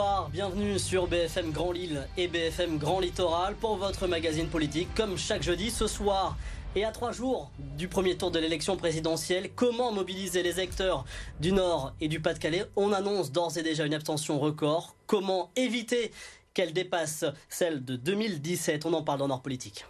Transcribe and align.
Bonsoir, 0.00 0.30
bienvenue 0.30 0.78
sur 0.78 1.08
BFM 1.08 1.50
Grand 1.50 1.72
Lille 1.72 2.08
et 2.16 2.26
BFM 2.26 2.78
Grand 2.78 3.00
Littoral 3.00 3.54
pour 3.54 3.76
votre 3.76 4.06
magazine 4.06 4.48
politique. 4.48 4.88
Comme 4.94 5.18
chaque 5.18 5.42
jeudi, 5.42 5.70
ce 5.70 5.86
soir 5.86 6.38
et 6.74 6.86
à 6.86 6.90
trois 6.90 7.12
jours 7.12 7.50
du 7.76 7.86
premier 7.86 8.16
tour 8.16 8.30
de 8.30 8.38
l'élection 8.38 8.78
présidentielle, 8.78 9.50
comment 9.54 9.92
mobiliser 9.92 10.42
les 10.42 10.58
acteurs 10.58 11.04
du 11.38 11.52
Nord 11.52 11.92
et 12.00 12.08
du 12.08 12.18
Pas-de-Calais? 12.18 12.64
On 12.76 12.94
annonce 12.94 13.30
d'ores 13.30 13.58
et 13.58 13.62
déjà 13.62 13.84
une 13.84 13.92
abstention 13.92 14.38
record. 14.38 14.96
Comment 15.06 15.50
éviter 15.54 16.12
qu'elle 16.54 16.72
dépasse 16.72 17.26
celle 17.50 17.84
de 17.84 17.96
2017 17.96 18.86
On 18.86 18.94
en 18.94 19.02
parle 19.02 19.18
dans 19.18 19.28
Nord 19.28 19.42
Politique. 19.42 19.84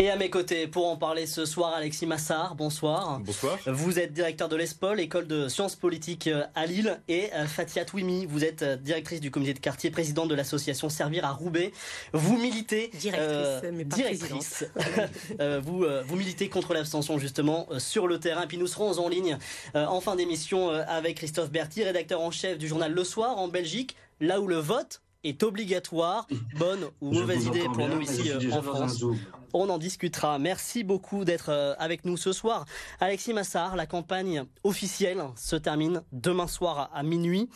Et 0.00 0.08
à 0.08 0.16
mes 0.16 0.30
côtés, 0.30 0.66
pour 0.66 0.88
en 0.88 0.96
parler 0.96 1.26
ce 1.26 1.44
soir, 1.44 1.74
Alexis 1.74 2.06
Massard, 2.06 2.54
bonsoir. 2.54 3.20
Bonsoir. 3.20 3.58
Vous 3.66 3.98
êtes 3.98 4.14
directeur 4.14 4.48
de 4.48 4.56
l'ESPOL, 4.56 4.98
école 4.98 5.26
de 5.26 5.46
sciences 5.46 5.76
politiques 5.76 6.26
euh, 6.26 6.42
à 6.54 6.64
Lille, 6.64 6.98
et 7.06 7.28
euh, 7.34 7.44
Fatia 7.46 7.84
Touimi, 7.84 8.24
vous 8.24 8.42
êtes 8.42 8.62
euh, 8.62 8.76
directrice 8.76 9.20
du 9.20 9.30
comité 9.30 9.52
de 9.52 9.58
quartier, 9.58 9.90
présidente 9.90 10.30
de 10.30 10.34
l'association 10.34 10.88
Servir 10.88 11.26
à 11.26 11.32
Roubaix. 11.32 11.70
Vous 12.14 12.38
militez... 12.38 12.90
Directrice, 12.94 13.70
mais 13.74 13.84
pas 13.84 13.96
directrice. 13.96 14.64
vous, 15.62 15.84
vous 16.06 16.16
militez 16.16 16.48
contre 16.48 16.72
l'abstention 16.72 17.18
justement 17.18 17.68
sur 17.76 18.06
le 18.06 18.18
terrain. 18.18 18.44
Et 18.44 18.46
puis 18.46 18.56
nous 18.56 18.68
serons 18.68 18.98
en 18.98 19.08
ligne 19.10 19.36
en 19.74 20.00
fin 20.00 20.16
d'émission 20.16 20.70
avec 20.70 21.18
Christophe 21.18 21.50
Berti, 21.50 21.84
rédacteur 21.84 22.22
en 22.22 22.30
chef 22.30 22.56
du 22.56 22.68
journal 22.68 22.90
Le 22.90 23.04
Soir 23.04 23.36
en 23.36 23.48
Belgique, 23.48 23.96
là 24.20 24.40
où 24.40 24.46
le 24.46 24.56
vote 24.56 25.02
est 25.24 25.42
obligatoire. 25.42 26.26
Bonne 26.58 26.86
ou 27.00 27.12
mauvaise 27.12 27.46
idée 27.46 27.64
pour 27.64 27.88
nous 27.88 28.00
ici 28.00 28.30
en 28.52 28.62
France 28.62 29.04
on 29.52 29.68
en 29.68 29.78
discutera. 29.78 30.38
Merci 30.38 30.84
beaucoup 30.84 31.24
d'être 31.24 31.50
euh, 31.50 31.74
avec 31.78 32.04
nous 32.04 32.16
ce 32.16 32.32
soir. 32.32 32.66
Alexis 33.00 33.32
Massard, 33.32 33.76
la 33.76 33.86
campagne 33.86 34.44
officielle 34.64 35.22
se 35.36 35.56
termine 35.56 36.02
demain 36.12 36.46
soir 36.46 36.90
à 36.94 37.02
minuit. 37.02 37.48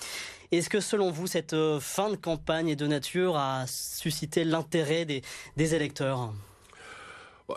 Est-ce 0.53 0.69
que 0.69 0.81
selon 0.81 1.11
vous, 1.11 1.27
cette 1.27 1.53
euh, 1.53 1.81
fin 1.81 2.11
de 2.11 2.17
campagne 2.17 2.69
est 2.69 2.77
de 2.77 2.87
nature 2.87 3.37
à 3.37 3.65
susciter 3.67 4.45
l'intérêt 4.45 5.05
des 5.05 5.75
électeurs? 5.75 6.33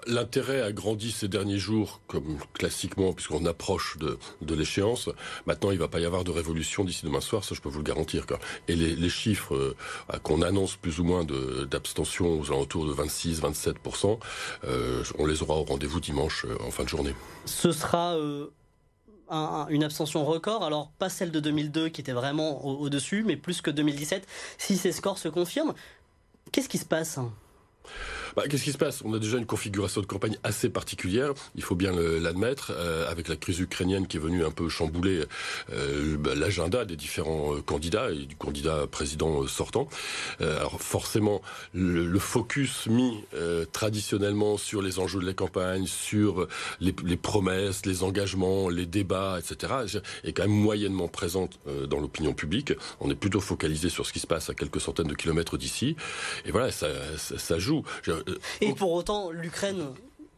L'intérêt 0.06 0.62
a 0.62 0.74
grandi 0.74 1.12
ces 1.12 1.30
derniers 1.30 1.58
jours, 1.58 2.02
comme 2.08 2.38
classiquement, 2.54 3.14
puisqu'on 3.14 3.46
approche 3.46 3.98
de, 3.98 4.18
l'échéance. 4.54 5.10
Maintenant, 5.46 5.72
il 5.72 5.76
ne 5.76 5.80
va 5.80 5.88
pas 5.88 6.02
y 6.02 6.06
avoir 6.06 6.26
de 6.26 6.32
révolution 6.32 6.84
d'ici 6.84 7.06
demain 7.06 7.22
soir, 7.22 7.46
ça 7.46 7.56
je 7.56 7.62
peux 7.62 7.70
vous 7.70 7.80
le 7.80 7.86
garantir. 7.86 8.26
Et 8.68 8.76
les, 8.76 9.10
chiffres 9.10 9.56
euh, 9.56 9.76
qu'on 10.24 10.42
annonce 10.42 10.76
plus 10.76 11.00
ou 11.00 11.06
moins 11.06 11.24
d'abstention 11.24 12.38
aux 12.38 12.52
alentours 12.52 12.86
de 12.86 12.94
26-27%, 12.94 14.20
euh, 14.66 15.04
on 15.18 15.26
les 15.26 15.42
aura 15.42 15.56
au 15.56 15.64
rendez-vous 15.64 16.02
dimanche 16.02 16.46
euh, 16.46 16.58
en 16.68 16.72
fin 16.72 16.84
de 16.84 16.90
journée. 16.90 17.16
Ce 17.46 17.72
sera 17.72 18.18
une 19.70 19.84
abstention 19.84 20.26
record, 20.26 20.66
alors 20.66 20.92
pas 21.00 21.08
celle 21.08 21.32
de 21.32 21.40
2002 21.40 21.90
qui 21.90 22.02
était 22.02 22.12
vraiment 22.12 22.66
au-dessus, 22.66 23.24
mais 23.26 23.38
plus 23.38 23.62
que 23.62 23.72
2017. 23.72 24.28
Si 24.58 24.76
ces 24.76 24.92
scores 24.92 25.18
se 25.18 25.30
confirment, 25.30 25.74
qu'est-ce 26.52 26.70
qui 26.70 26.78
se 26.78 26.86
passe 26.86 27.20
bah, 28.38 28.44
Qu'est-ce 28.48 28.64
qui 28.64 28.72
se 28.72 28.78
passe? 28.78 29.02
On 29.04 29.14
a 29.16 29.20
déjà 29.20 29.40
une 29.40 29.48
configuration 29.48 30.00
de 30.00 30.06
campagne 30.06 30.38
assez 30.44 30.70
particulière, 30.70 31.34
il 31.56 31.64
faut 31.64 31.74
bien 31.74 31.92
l'admettre, 31.92 32.72
euh, 32.76 33.10
avec 33.10 33.30
la 33.30 33.36
crise 33.36 33.60
ukrainienne 33.60 34.06
qui 34.06 34.18
est 34.18 34.20
venue 34.20 34.46
un 34.46 34.52
peu 34.52 34.70
chambouler 34.70 35.24
euh, 35.74 36.18
bah, 36.18 36.36
l'agenda 36.36 36.86
des 36.86 36.96
différents 36.96 37.56
euh, 37.56 37.62
candidats 37.62 38.12
et 38.12 38.26
du 38.26 38.36
candidat 38.36 38.86
président 38.86 39.48
sortant. 39.48 39.88
alors 40.40 40.80
forcément, 40.80 41.42
le, 41.74 42.20
focus 42.20 42.86
mis 42.88 43.24
traditionnellement 43.72 44.58
sur 44.58 44.82
les 44.82 45.00
enjeux 45.00 45.20
de 45.20 45.26
la 45.26 45.34
campagne, 45.34 45.88
sur 45.88 46.48
les, 46.80 46.94
les, 47.04 47.18
promesses, 47.18 47.86
les 47.86 48.04
engagements, 48.04 48.70
les 48.70 48.86
débats, 48.86 49.40
etc., 49.40 49.74
est 50.24 50.34
quand 50.34 50.44
même 50.44 50.52
moyennement 50.52 51.08
présente 51.08 51.60
dans 51.90 52.00
l'opinion 52.00 52.34
publique. 52.34 52.74
On 53.00 53.10
est 53.10 53.16
plutôt 53.16 53.40
focalisé 53.40 53.90
sur 53.90 54.06
ce 54.06 54.14
qui 54.14 54.20
se 54.20 54.28
passe 54.28 54.50
à 54.50 54.54
quelques 54.54 54.82
centaines 54.82 55.08
de 55.08 55.16
kilomètres 55.16 55.58
d'ici. 55.58 55.96
Et 56.46 56.52
voilà, 56.52 56.72
ça, 56.72 56.88
ça 57.18 57.58
joue. 57.58 57.84
Euh, 58.28 58.38
Et 58.62 58.74
pour 58.74 58.92
autant, 58.92 59.32
l'Ukraine 59.32 59.94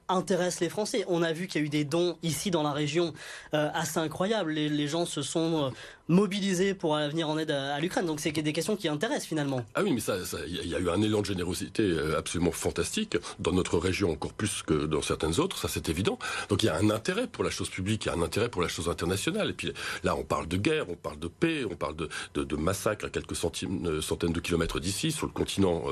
intéresse 0.10 0.60
les 0.60 0.70
Français. 0.70 1.06
On 1.08 1.22
a 1.22 1.32
vu 1.32 1.48
qu'il 1.48 1.62
y 1.62 1.64
a 1.64 1.68
eu 1.68 1.70
des 1.70 1.86
dons 1.86 2.18
ici 2.24 2.52
dans 2.52 2.64
la 2.64 2.72
région 2.72 3.14
euh, 3.54 3.70
assez 3.74 4.00
incroyables. 4.00 4.52
Les, 4.52 4.88
gens 4.88 5.06
se 5.06 5.22
sont 5.22 5.66
euh, 5.66 5.70
mobilisés 6.10 6.74
pour 6.74 6.98
venir 6.98 7.30
en 7.30 7.38
aide 7.38 7.52
à, 7.52 7.80
l'Ukraine. 7.80 8.06
Donc 8.06 8.20
c'est 8.20 8.32
des 8.32 8.54
questions 8.54 8.76
qui 8.76 8.88
intéressent 8.88 9.28
finalement. 9.28 9.64
Ah 9.76 9.84
oui, 9.84 9.94
mais 9.94 10.00
ça, 10.00 10.16
il 10.48 10.68
y 10.68 10.76
a 10.76 10.80
eu 10.80 10.90
un 10.90 11.02
élan 11.02 11.22
de 11.22 11.26
générosité 11.26 11.84
euh, 11.84 12.18
absolument 12.18 12.52
fantastique 12.52 13.16
dans 13.40 13.54
notre 13.54 13.78
région 13.78 14.12
encore 14.12 14.34
plus 14.34 14.64
que 14.64 14.86
dans 14.86 15.02
certaines 15.02 15.40
autres. 15.40 15.58
Ça 15.58 15.68
c'est 15.68 15.88
évident. 15.88 16.20
Donc 16.50 16.64
il 16.64 16.66
y 16.66 16.70
a 16.70 16.76
un 16.76 16.90
intérêt 16.90 17.28
pour 17.28 17.44
la 17.44 17.52
chose 17.52 17.70
publique, 17.70 18.06
il 18.06 18.08
y 18.08 18.12
a 18.12 18.16
un 18.16 18.22
intérêt 18.22 18.50
pour 18.50 18.62
la 18.62 18.68
chose 18.68 18.90
internationale. 18.90 19.52
Et 19.52 19.54
puis 19.54 19.72
là, 20.04 20.16
on 20.16 20.24
parle 20.24 20.48
de 20.48 20.58
guerre, 20.58 20.90
on 20.90 20.96
parle 20.96 21.20
de 21.20 21.28
paix, 21.28 21.64
on 21.70 21.76
parle 21.76 21.96
de, 21.96 22.10
de, 22.34 22.56
massacres 22.56 23.06
à 23.06 23.10
quelques 23.10 23.36
centimes, 23.36 24.02
centaines 24.02 24.34
de 24.34 24.40
kilomètres 24.40 24.80
d'ici, 24.80 25.12
sur 25.12 25.28
le 25.28 25.32
continent 25.32 25.84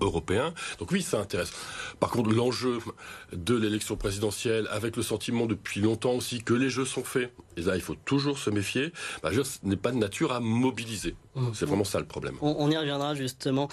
européen. 0.00 0.52
Donc 0.78 0.90
oui, 0.92 1.02
ça 1.02 1.18
intéresse. 1.18 1.52
Par 1.98 2.10
contre, 2.10 2.30
l'enjeu 2.30 2.78
de 3.32 3.54
l'élection 3.54 3.96
présidentielle, 3.96 4.68
avec 4.70 4.96
le 4.96 5.02
sentiment 5.02 5.46
depuis 5.46 5.80
longtemps 5.80 6.12
aussi 6.12 6.42
que 6.42 6.54
les 6.54 6.68
jeux 6.68 6.84
sont 6.84 7.04
faits, 7.04 7.32
et 7.56 7.62
là 7.62 7.76
il 7.76 7.82
faut 7.82 7.96
toujours 8.04 8.38
se 8.38 8.50
méfier, 8.50 8.92
bah, 9.22 9.30
ce 9.32 9.61
n'est 9.62 9.76
pas 9.76 9.92
de 9.92 9.96
nature 9.96 10.32
à 10.32 10.40
mobiliser. 10.40 11.14
Mmh. 11.34 11.48
C'est 11.54 11.66
vraiment 11.66 11.84
ça 11.84 12.00
le 12.00 12.06
problème. 12.06 12.36
On, 12.40 12.70
y 12.70 12.76
reviendra 12.76 13.14
justement. 13.14 13.68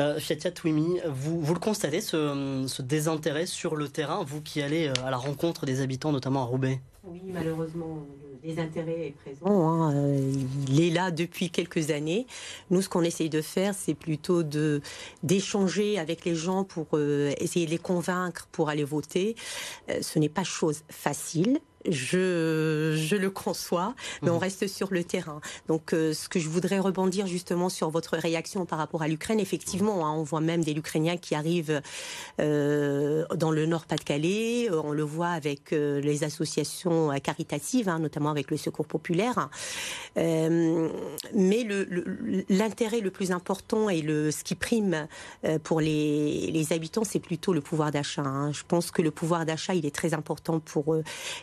Euh, 0.00 0.18
Fiatia 0.18 0.50
Twimi, 0.50 1.00
vous, 1.06 1.40
vous 1.40 1.54
le 1.54 1.60
constatez, 1.60 2.00
ce, 2.00 2.64
ce, 2.66 2.82
désintérêt 2.82 3.46
sur 3.46 3.76
le 3.76 3.88
terrain, 3.88 4.24
vous 4.24 4.40
qui 4.40 4.62
allez 4.62 4.88
euh, 4.88 4.92
à 5.04 5.10
la 5.10 5.18
rencontre 5.18 5.66
des 5.66 5.80
habitants, 5.80 6.12
notamment 6.12 6.42
à 6.42 6.46
Roubaix? 6.46 6.80
Oui, 7.04 7.20
malheureusement, 7.26 8.06
le 8.32 8.48
désintérêt 8.48 9.08
est 9.08 9.14
présent. 9.22 9.46
Hein. 9.46 9.94
Euh, 9.94 10.32
il 10.68 10.80
est 10.80 10.90
là 10.90 11.10
depuis 11.10 11.50
quelques 11.50 11.90
années. 11.90 12.26
Nous, 12.70 12.80
ce 12.80 12.88
qu'on 12.88 13.02
essaye 13.02 13.28
de 13.28 13.42
faire, 13.42 13.74
c'est 13.74 13.94
plutôt 13.94 14.42
de 14.42 14.80
d'échanger 15.22 15.98
avec 15.98 16.24
les 16.24 16.34
gens 16.34 16.64
pour 16.64 16.98
essayer 16.98 17.66
de 17.66 17.70
les 17.70 17.78
convaincre 17.78 18.48
pour 18.50 18.70
aller 18.70 18.84
voter. 18.84 19.36
ce 20.00 20.18
n'est 20.18 20.28
pas 20.28 20.44
chose 20.44 20.82
facile 20.88 21.60
je, 21.88 22.94
je 22.96 23.16
le 23.16 23.30
conçois, 23.30 23.94
mais 24.22 24.30
on 24.30 24.34
mhm. 24.34 24.40
reste 24.40 24.66
sur 24.68 24.88
le 24.92 25.04
terrain. 25.04 25.40
Donc, 25.68 25.92
euh, 25.92 26.12
ce 26.12 26.28
que 26.28 26.38
je 26.38 26.48
voudrais 26.48 26.78
rebondir 26.78 27.26
justement 27.26 27.68
sur 27.68 27.90
votre 27.90 28.16
réaction 28.16 28.66
par 28.66 28.78
rapport 28.78 29.02
à 29.02 29.08
l'Ukraine, 29.08 29.40
effectivement, 29.40 30.06
hein, 30.06 30.12
on 30.12 30.22
voit 30.22 30.40
même 30.40 30.62
des 30.62 30.72
Ukrainiens 30.72 31.16
qui 31.16 31.34
arrivent 31.34 31.82
euh, 32.40 33.24
dans 33.34 33.50
le 33.50 33.66
Nord-Pas-de-Calais. 33.66 34.68
Euh, 34.70 34.80
on 34.84 34.92
le 34.92 35.02
voit 35.02 35.30
avec 35.30 35.70
les 35.72 36.24
associations 36.24 37.10
caritatives, 37.22 37.88
hein, 37.88 37.98
notamment 37.98 38.30
avec 38.30 38.50
le 38.50 38.56
Secours 38.56 38.86
populaire. 38.86 39.48
mais 40.16 41.66
l'intérêt 42.48 43.00
le, 43.00 43.10
plus 43.10 43.32
important 43.32 43.88
et 43.88 44.02
le, 44.02 44.30
ce 44.30 44.44
qui 44.44 44.54
prime 44.54 45.06
pour 45.64 45.80
les, 45.80 46.50
les 46.50 46.72
habitants, 46.72 47.04
c'est 47.04 47.20
plutôt 47.20 47.52
le 47.52 47.60
pouvoir 47.60 47.90
d'achat. 47.90 48.22
Hein. 48.22 48.52
Je 48.52 48.62
pense 48.66 48.90
que 48.90 49.02
le 49.02 49.10
pouvoir 49.10 49.44
d'achat, 49.44 49.74
il 49.74 49.86
est 49.86 49.94
très 49.94 50.14
important 50.14 50.60
pour 50.60 50.96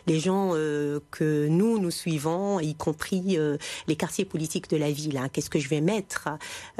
les 0.06 0.20
gens 0.20 0.29
euh, 0.30 1.00
que 1.10 1.48
nous, 1.48 1.78
nous 1.78 1.90
suivons, 1.90 2.60
y 2.60 2.74
compris 2.74 3.36
euh, 3.38 3.56
les 3.88 3.96
quartiers 3.96 4.24
politiques 4.24 4.70
de 4.70 4.76
la 4.76 4.90
ville. 4.90 5.16
Hein. 5.16 5.28
Qu'est-ce 5.32 5.50
que 5.50 5.58
je 5.58 5.68
vais 5.68 5.80
mettre 5.80 6.28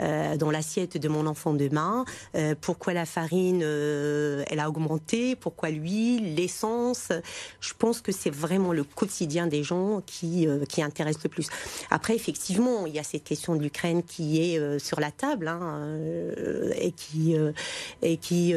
euh, 0.00 0.36
dans 0.36 0.50
l'assiette 0.50 0.96
de 0.96 1.08
mon 1.08 1.26
enfant 1.26 1.52
demain 1.54 2.04
Pourquoi 2.60 2.92
la 2.92 3.06
farine, 3.06 3.62
elle 3.62 4.60
a 4.60 4.68
augmenté 4.68 5.36
Pourquoi 5.36 5.70
l'huile, 5.70 6.34
l'essence 6.34 7.08
Je 7.60 7.72
pense 7.78 8.00
que 8.00 8.12
c'est 8.12 8.30
vraiment 8.30 8.72
le 8.72 8.84
quotidien 8.84 9.46
des 9.46 9.62
gens 9.62 10.02
qui, 10.06 10.46
qui 10.68 10.82
intéresse 10.82 11.22
le 11.22 11.28
plus. 11.28 11.48
Après, 11.90 12.14
effectivement, 12.14 12.86
il 12.86 12.94
y 12.94 12.98
a 12.98 13.02
cette 13.02 13.24
question 13.24 13.54
de 13.54 13.62
l'Ukraine 13.62 14.02
qui 14.02 14.40
est 14.40 14.78
sur 14.78 15.00
la 15.00 15.10
table 15.10 15.48
hein, 15.48 15.98
et 16.76 16.92
qui... 16.92 17.34
et 18.02 18.16
qui 18.16 18.54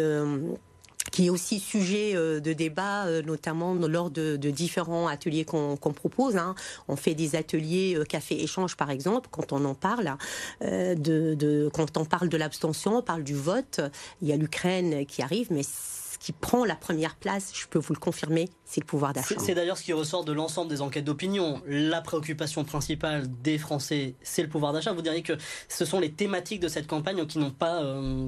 qui 1.13 1.27
est 1.27 1.30
aussi 1.30 1.60
sujet 1.60 2.15
euh, 2.15 2.39
de 2.39 2.54
débat, 2.54 3.06
euh, 3.06 3.21
notamment 3.21 3.75
lors 3.75 4.10
de, 4.10 4.36
différents 4.36 5.07
ateliers 5.07 5.45
qu'on 5.45 5.77
propose. 5.77 6.38
Hein. 6.38 6.56
On 6.88 6.95
fait 6.95 7.13
des 7.13 7.36
ateliers 7.36 7.95
euh, 7.95 8.04
café-échange, 8.04 8.75
par 8.75 8.89
exemple, 8.89 9.30
quand 9.31 9.54
on 9.54 9.63
en 9.63 9.75
parle. 9.75 10.18
quand 10.60 11.98
on 11.98 12.06
parle 12.06 12.30
de 12.30 12.38
l'abstention, 12.38 12.98
on 12.98 13.01
parle 13.04 13.24
du 13.24 13.36
vote. 13.36 13.80
Il 14.24 14.27
y 14.27 14.33
a 14.33 14.38
l'Ukraine 14.38 15.06
qui 15.06 15.21
arrive, 15.21 15.48
mais 15.51 15.62
ce 15.62 16.18
qui 16.18 16.31
prend 16.31 16.65
la 16.65 16.75
première 16.75 17.16
place, 17.16 17.51
je 17.54 17.68
peux 17.68 17.80
vous 17.80 17.94
le 17.94 18.00
confirmer, 18.00 18.50
c'est 18.66 18.81
le 18.81 18.88
pouvoir 18.88 19.13
d'achat. 19.13 19.36
C'est 19.38 19.54
d'ailleurs 19.54 19.77
ce 19.77 19.83
qui 19.83 19.94
ressort 19.94 20.25
de 20.25 20.31
l'ensemble 20.31 20.71
des 20.71 20.81
enquêtes 20.81 21.06
d'opinion. 21.06 21.62
La 21.68 22.01
préoccupation 22.01 22.63
principale 22.63 23.27
des 23.44 23.59
Français, 23.59 24.16
c'est 24.24 24.42
le 24.42 24.50
pouvoir 24.50 24.74
d'achat. 24.74 24.94
Vous 24.94 25.04
diriez 25.04 25.21
que 25.21 25.33
ce 25.69 25.86
sont 25.86 26.00
les 26.00 26.12
thématiques 26.12 26.59
de 26.59 26.69
cette 26.69 26.88
campagne 26.88 27.24
qui 27.27 27.38
n'ont 27.38 27.51
pas, 27.51 27.83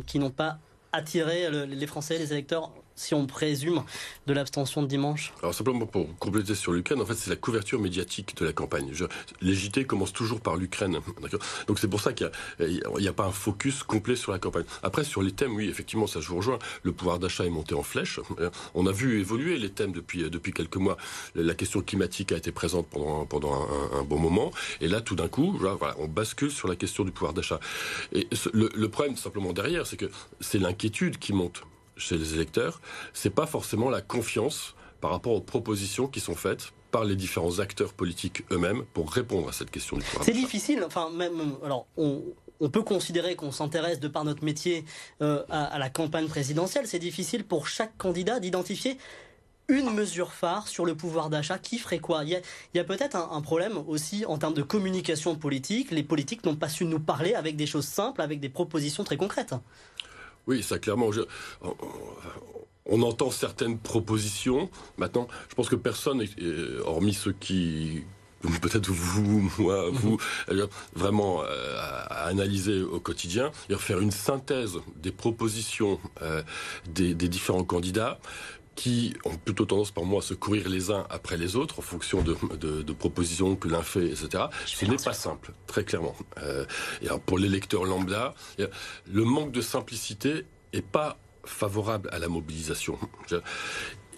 qui 0.05 0.19
n'ont 0.19 0.29
pas 0.29 0.59
attirer 0.95 1.50
les 1.68 1.88
Français, 1.88 2.18
les 2.18 2.31
électeurs 2.33 2.71
si 2.95 3.13
on 3.13 3.27
présume 3.27 3.83
de 4.25 4.33
l'abstention 4.33 4.81
de 4.81 4.88
dimanche? 4.88 5.33
Alors 5.42 5.53
simplement 5.53 5.86
pour 5.86 6.07
compléter 6.18 6.56
sur 6.56 6.71
l'Ukraine, 6.71 7.01
en 7.01 7.06
fait 7.06 7.15
c'est 7.15 7.30
la 7.30 7.36
couverture 7.36 7.80
médiatique 7.80 8.36
de 8.38 8.45
la 8.45 8.53
campagne. 8.53 8.89
Je, 8.94 9.06
les 9.42 9.53
JT 9.53 9.86
commencent 9.86 10.13
toujours 10.13 10.39
par 10.39 10.56
l'Ukraine. 10.56 11.00
Donc 11.68 11.80
c'est 11.80 11.89
pour 11.89 12.01
ça 12.01 12.13
qu'il 12.13 12.31
n'y 12.59 13.07
a, 13.07 13.13
pas 13.13 13.25
un 13.25 13.31
focus 13.31 13.83
complet 13.83 14.15
sur 14.15 14.31
la 14.31 14.39
campagne. 14.39 14.63
Après 14.81 15.03
sur 15.03 15.21
les 15.21 15.33
thèmes, 15.33 15.56
oui 15.56 15.68
effectivement 15.68 16.07
ça 16.07 16.21
je 16.21 16.30
vous 16.30 16.38
rejoins, 16.38 16.59
le 16.83 16.94
pouvoir 16.94 17.19
d'achat 17.19 17.45
est 17.45 17.50
monté 17.50 17.75
en 17.75 17.83
flèche. 17.83 18.19
On 18.74 18.88
a 18.88 18.92
vu 18.92 19.19
évoluer 19.19 19.57
les 19.57 19.69
thèmes 19.69 19.91
depuis, 19.91 20.30
depuis 20.30 20.53
quelques 20.53 20.77
mois. 20.77 20.98
La 21.36 21.53
question 21.53 21.81
climatique 21.81 22.31
a 22.31 22.38
été 22.38 22.51
présente 22.51 22.88
pendant, 22.88 23.25
pendant 23.25 23.68
un, 23.94 24.03
bon 24.03 24.19
moment. 24.19 24.51
Et 24.80 24.88
là 24.88 25.01
tout 25.01 25.15
d'un 25.15 25.27
coup, 25.27 25.57
voilà, 25.57 25.95
on 26.00 26.07
bascule 26.07 26.51
sur 26.51 26.68
la 26.68 26.75
question 26.75 27.03
du 27.03 27.12
pouvoir 27.12 27.33
d'achat. 27.33 27.59
Et 28.13 28.27
le 28.53 28.88
problème 28.88 29.18
simplement 29.18 29.51
derrière, 29.51 29.86
c'est 29.86 29.98
que 29.98 30.09
c'est 30.39 30.59
l'inquiétude 30.59 31.18
qui 31.18 31.33
monte 31.33 31.63
chez 31.97 32.18
les 32.18 32.33
électeurs, 32.33 32.81
c'est 33.13 33.30
pas 33.30 33.45
forcément 33.45 33.89
la 33.89 34.01
confiance 34.01 34.75
par 35.01 35.12
rapport 35.12 35.33
aux 35.33 35.42
propositions 35.42 36.07
qui 36.07 36.19
sont 36.19 36.36
faites 36.36 36.71
par 36.92 37.03
les 37.03 37.15
différents 37.15 37.59
acteurs 37.59 37.94
politiques 37.94 38.44
eux-mêmes 38.51 38.83
pour 38.94 39.12
répondre 39.12 39.50
à 39.50 39.51
cette 39.51 39.69
question 39.69 39.97
du 39.97 40.03
pouvoir. 40.03 40.24
C'est 40.24 40.31
difficile, 40.31 40.83
enfin 40.86 41.09
même 41.09 41.57
alors 41.63 41.88
on, 41.97 42.24
on 42.59 42.69
peut 42.69 42.83
considérer 42.83 43.36
qu'on 43.36 43.51
s'intéresse 43.51 44.00
de 44.00 44.07
par 44.07 44.24
notre 44.24 44.44
métier 44.44 44.86
euh, 45.21 45.44
à, 45.50 45.65
à, 45.65 45.80
la 45.80 45.89
campagne 45.89 46.27
présidentielle. 46.27 46.88
C'est 46.88 47.00
difficile 47.00 47.44
pour 47.44 47.68
chaque 47.68 47.98
candidat 47.98 48.39
d'identifier 48.39 48.98
une 49.68 49.91
mesure 49.91 50.31
phare 50.31 50.68
sur 50.68 50.86
le 50.86 50.95
pouvoir 50.95 51.30
d'achat 51.30 51.57
qui 51.57 51.80
ferait 51.80 52.00
quoi? 52.00 52.24
Il 52.24 52.30
y 52.30 52.80
a, 52.80 52.81
a 52.81 52.83
peut-être 52.83 53.15
un, 53.15 53.30
un, 53.31 53.41
problème 53.41 53.77
aussi 53.88 54.24
en 54.25 54.38
termes 54.38 54.53
de 54.53 54.62
communication 54.62 55.36
politique. 55.36 55.91
Les 55.91 56.03
politiques 56.03 56.45
n'ont 56.45 56.56
pas 56.56 56.69
su 56.69 56.86
nous 56.86 57.00
parler 57.00 57.33
avec 57.33 57.56
des 57.56 57.65
choses 57.65 57.86
simples, 57.86 58.21
avec 58.21 58.39
des 58.39 58.50
propositions 58.50 59.03
très 59.03 59.18
concrètes. 59.18 59.56
Oui, 60.47 60.63
ça 60.63 60.80
clairement. 60.80 61.12
Je, 61.12 61.21
on, 61.62 61.75
on, 62.86 63.01
entend 63.01 63.31
certaines 63.31 63.77
propositions. 63.77 64.69
Maintenant, 64.97 65.27
je 65.50 65.56
pense 65.56 65.69
que 65.69 65.75
personne, 65.75 66.24
hormis 66.86 67.13
ceux 67.13 67.33
qui 67.33 68.03
peut-être 68.62 68.89
vous, 68.89 69.51
moi, 69.59 69.89
vous, 69.92 70.18
vraiment 70.94 71.44
euh, 71.44 71.77
à 71.77 72.25
analyser 72.25 72.81
au 72.81 73.00
quotidien, 73.00 73.51
et 73.69 73.75
faire 73.75 74.00
une 74.00 74.12
synthèse 74.12 74.77
des 74.97 75.12
propositions 75.12 76.00
euh, 76.21 76.42
des, 76.88 77.13
des, 77.13 77.27
différents 77.27 77.63
candidats 77.63 78.19
qui 78.75 79.13
ont 79.24 79.36
plutôt 79.36 79.66
tendance 79.66 79.92
par 79.92 80.04
moi 80.04 80.19
à 80.19 80.22
se 80.22 80.33
courir 80.33 80.69
les 80.69 80.92
uns 80.92 81.06
après 81.10 81.38
les 81.38 81.56
autres 81.56 81.80
en 81.80 81.81
fonction 81.81 82.22
de, 82.22 82.36
de, 82.60 82.81
de 82.81 82.94
propositions 82.94 83.56
que 83.56 83.68
l'un 83.68 83.81
fait, 83.81 84.06
etc. 84.07 84.45
Ce 84.66 84.86
n'est 84.86 84.98
pas 84.98 85.13
simple, 85.13 85.54
très 85.66 85.83
clairement. 85.83 86.16
Euh, 86.42 86.66
et 87.01 87.07
alors 87.07 87.22
pour 87.22 87.39
l'électeur 87.39 87.86
lambda, 87.86 88.36
le 88.57 89.24
manque 89.24 89.51
de 89.51 89.62
simplicité 89.62 90.45
est 90.74 90.81
pas 90.81 91.18
favorable 91.45 92.10
à 92.12 92.19
la 92.19 92.27
mobilisation. 92.27 93.00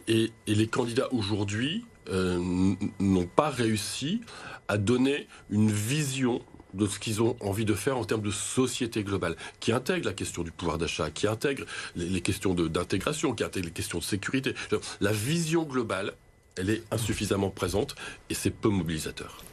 Et, 0.07 0.31
et 0.47 0.55
les 0.55 0.67
candidats 0.67 1.11
aujourd'hui 1.11 1.85
euh, 2.09 2.73
n'ont 2.99 3.27
pas 3.27 3.49
réussi 3.49 4.21
à 4.67 4.77
donner 4.77 5.27
une 5.49 5.71
vision 5.71 6.41
de 6.77 6.87
ce 6.87 6.99
qu'ils 6.99 7.21
ont 7.21 7.35
envie 7.41 7.65
de 7.65 7.73
faire 7.73 7.97
en 7.97 8.05
termes 8.05 8.21
de 8.21 8.31
société 8.31 9.03
globale, 9.03 9.35
qui 9.59 9.71
intègre 9.71 10.05
la 10.05 10.13
question 10.13 10.43
du 10.43 10.51
pouvoir 10.51 10.77
d'achat, 10.77 11.09
qui 11.09 11.27
intègre 11.27 11.65
les, 11.95 12.05
les 12.05 12.21
questions 12.21 12.53
d'intégration, 12.53 13.33
qui 13.33 13.43
intègre 13.43 13.67
les 13.67 13.73
questions 13.73 13.99
de 13.99 14.03
sécurité. 14.03 14.53
La 15.01 15.11
vision 15.11 15.63
globale, 15.63 16.13
elle 16.57 16.69
est 16.69 16.83
insuffisamment 16.91 17.49
présente 17.49 17.95
et 18.29 18.33
c'est 18.33 18.51
peu 18.51 18.69
mobilisateur. 18.69 19.43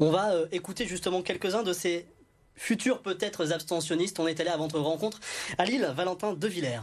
On 0.00 0.10
va 0.10 0.32
euh, 0.32 0.46
écouter 0.52 0.86
justement 0.86 1.22
quelques-uns 1.22 1.62
de 1.62 1.72
ces 1.72 2.06
futurs 2.54 3.00
peut-être 3.00 3.52
abstentionnistes. 3.52 4.20
On 4.20 4.26
est 4.26 4.38
allé 4.40 4.50
à 4.50 4.56
votre 4.56 4.78
rencontre 4.78 5.20
à 5.58 5.64
Lille, 5.64 5.90
Valentin 5.96 6.34
De 6.34 6.48
Villers. 6.48 6.80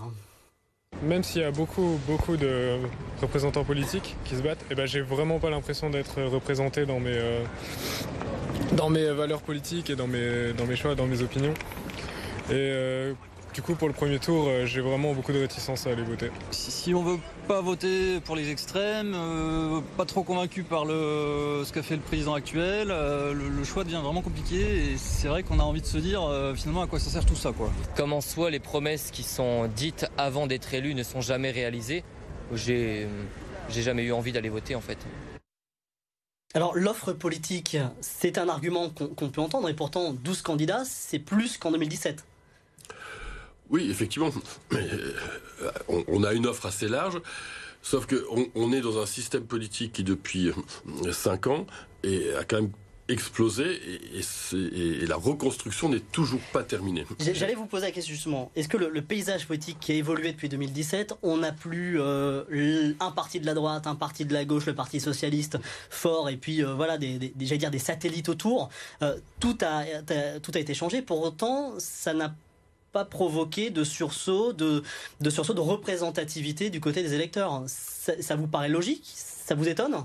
Même 1.04 1.24
s'il 1.24 1.42
y 1.42 1.45
a 1.45 1.52
beaucoup, 1.52 2.00
beaucoup 2.07 2.36
de 2.36 2.78
représentants 3.22 3.63
politiques 3.63 4.16
qui 4.25 4.36
se 4.36 4.42
battent, 4.42 4.66
eh 4.72 4.75
ben 4.75 4.88
j'ai 4.88 5.02
vraiment 5.02 5.40
pas 5.40 5.50
l'impression 5.50 5.90
d'être 5.90 6.22
représenté 6.24 6.86
dans 6.86 7.00
mes, 7.00 7.13
euh, 7.13 7.44
dans 8.74 8.89
mes 8.89 9.10
valeurs 9.12 9.42
politiques 9.42 9.89
et 9.89 9.95
dans 9.95 10.07
mes, 10.07 10.54
dans 10.54 10.66
mes 10.66 10.75
choix, 10.75 10.95
dans 10.95 11.07
mes 11.07 11.21
opinions. 11.21 11.54
Et 12.50 12.54
euh, 12.54 13.13
du 13.54 13.62
coup, 13.62 13.75
pour 13.75 13.88
le 13.88 13.94
premier 13.94 14.19
tour, 14.19 14.45
euh, 14.48 14.66
j'ai 14.66 14.81
vraiment 14.81 15.13
beaucoup 15.13 15.31
de 15.31 15.39
réticence 15.39 15.88
à 15.88 15.92
aller 15.92 16.04
voter. 16.04 16.30
Si, 16.51 16.71
si 16.71 16.94
on 16.94 17.04
veut 17.04 17.19
pas 17.48 17.62
voter 17.62 18.19
pour 18.19 18.36
les 18.36 18.51
extrêmes, 18.51 19.13
euh, 19.16 19.81
pas 19.98 20.06
trop 20.06 20.21
convaincu 20.21 20.63
par 20.63 20.86
le, 20.86 21.63
ce 21.66 21.74
qu'a 21.74 21.81
fait 21.81 21.95
le 21.95 22.01
président 22.01 22.36
actuel, 22.36 22.89
euh, 22.92 23.33
le, 23.33 23.50
le, 23.50 23.63
choix 23.63 23.83
devient 23.83 24.01
vraiment 24.04 24.21
compliqué 24.21 24.92
et 24.92 24.98
c'est 24.98 25.27
vrai 25.27 25.42
qu'on 25.42 25.60
a 25.60 25.63
envie 25.63 25.81
de 25.81 25.88
se 25.88 25.98
dire 25.98 26.24
euh, 26.24 26.54
finalement 26.54 26.83
à 26.83 26.88
quoi 26.88 27.00
ça 27.00 27.10
sert 27.10 27.25
tout 27.25 27.36
ça. 27.36 27.51
Quoi. 27.51 27.71
Comme 27.95 28.13
en 28.13 28.21
soi, 28.21 28.51
les 28.51 28.60
promesses 28.60 29.10
qui 29.12 29.24
sont 29.24 29.68
dites 29.75 30.06
avant 30.18 30.45
d'être 30.45 30.71
élues 30.75 30.94
ne 30.94 31.01
sont 31.01 31.21
jamais 31.21 31.50
réalisées, 31.50 32.04
j'ai 32.54 33.07
jamais 33.69 34.04
eu 34.04 34.12
envie 34.12 34.31
d'aller 34.31 34.50
voter 34.50 34.75
en 34.75 34.81
fait. 34.81 35.00
Alors 36.56 36.75
l'offre 36.75 37.13
politique, 37.13 37.78
c'est 38.01 38.38
un 38.38 38.50
argument 38.50 38.90
qu'on 38.90 39.07
qu 39.10 39.28
peut 39.28 39.42
entendre 39.42 39.69
et 39.69 39.75
pourtant 39.75 40.13
12 40.13 40.42
candidats, 40.42 40.84
c'est 40.84 41.19
plus 41.19 41.57
qu'en 41.57 41.72
2017. 41.72 42.25
Oui, 43.69 43.90
effectivement. 43.92 44.31
Euh, 44.74 45.13
on, 46.07 46.24
a 46.24 46.34
une 46.34 46.48
offre 46.48 46.66
assez 46.66 46.88
large. 46.88 47.22
Sauf 47.84 48.07
qu'on 48.07 48.48
on 48.56 48.74
est 48.74 48.81
dans 48.81 49.00
un 49.00 49.06
système 49.06 49.46
politique 49.46 49.94
qui, 49.94 50.04
depuis 50.04 50.51
5 51.12 51.48
ans, 51.48 51.68
a 52.04 52.44
quand 52.46 52.62
même 52.62 52.72
explosé 53.09 53.81
et, 54.15 55.06
la 55.06 55.15
reconstruction 55.15 55.89
n'est 55.89 56.00
toujours 56.00 56.41
pas 56.53 56.63
terminée. 56.63 57.06
J'allais 57.33 57.56
vous 57.56 57.65
poser 57.65 57.88
la 57.88 57.91
question 57.91 58.13
justement. 58.13 58.51
Est-ce 58.56 58.69
que 58.69 58.77
le, 58.77 59.01
paysage 59.01 59.47
politique 59.47 59.77
qui 59.79 59.91
a 59.91 59.95
évolué 59.95 60.31
depuis 60.31 60.50
2017, 60.50 61.15
on 61.23 61.38
n'a 61.38 61.51
plus 61.51 62.00
euh, 62.00 62.94
un 63.00 63.11
parti 63.11 63.39
de 63.39 63.45
la 63.45 63.53
droite, 63.53 63.88
un 63.88 63.95
parti 63.95 64.25
de 64.25 64.33
la 64.33 64.45
gauche, 64.45 64.65
le 64.67 64.75
parti 64.75 65.00
socialiste 65.00 65.57
fort 65.89 66.29
et 66.29 66.38
puis 66.38 66.63
euh, 66.63 66.73
voilà 66.73 66.97
des, 66.97 67.17
dire 67.17 67.71
des 67.71 67.79
satellites 67.79 68.29
autour. 68.29 68.69
Euh, 69.01 69.17
tout 69.39 69.57
a, 69.61 69.83
tout 70.39 70.51
a 70.53 70.59
été 70.59 70.73
changé. 70.73 71.01
Pour 71.01 71.21
autant, 71.23 71.73
ça 71.79 72.13
n'a 72.13 72.33
pas 72.91 73.06
provoqué 73.06 73.69
de 73.69 73.83
sursaut 73.83 74.53
de, 74.53 74.83
de 75.21 75.29
sursaut 75.29 75.53
de 75.53 75.61
représentativité 75.61 76.69
du 76.69 76.79
côté 76.79 77.01
des 77.01 77.13
électeurs. 77.13 77.63
Ça 77.67 78.35
vous 78.35 78.47
paraît 78.47 78.69
logique? 78.69 79.03
Ça 79.06 79.56
vous 79.56 79.67
étonne? 79.67 79.95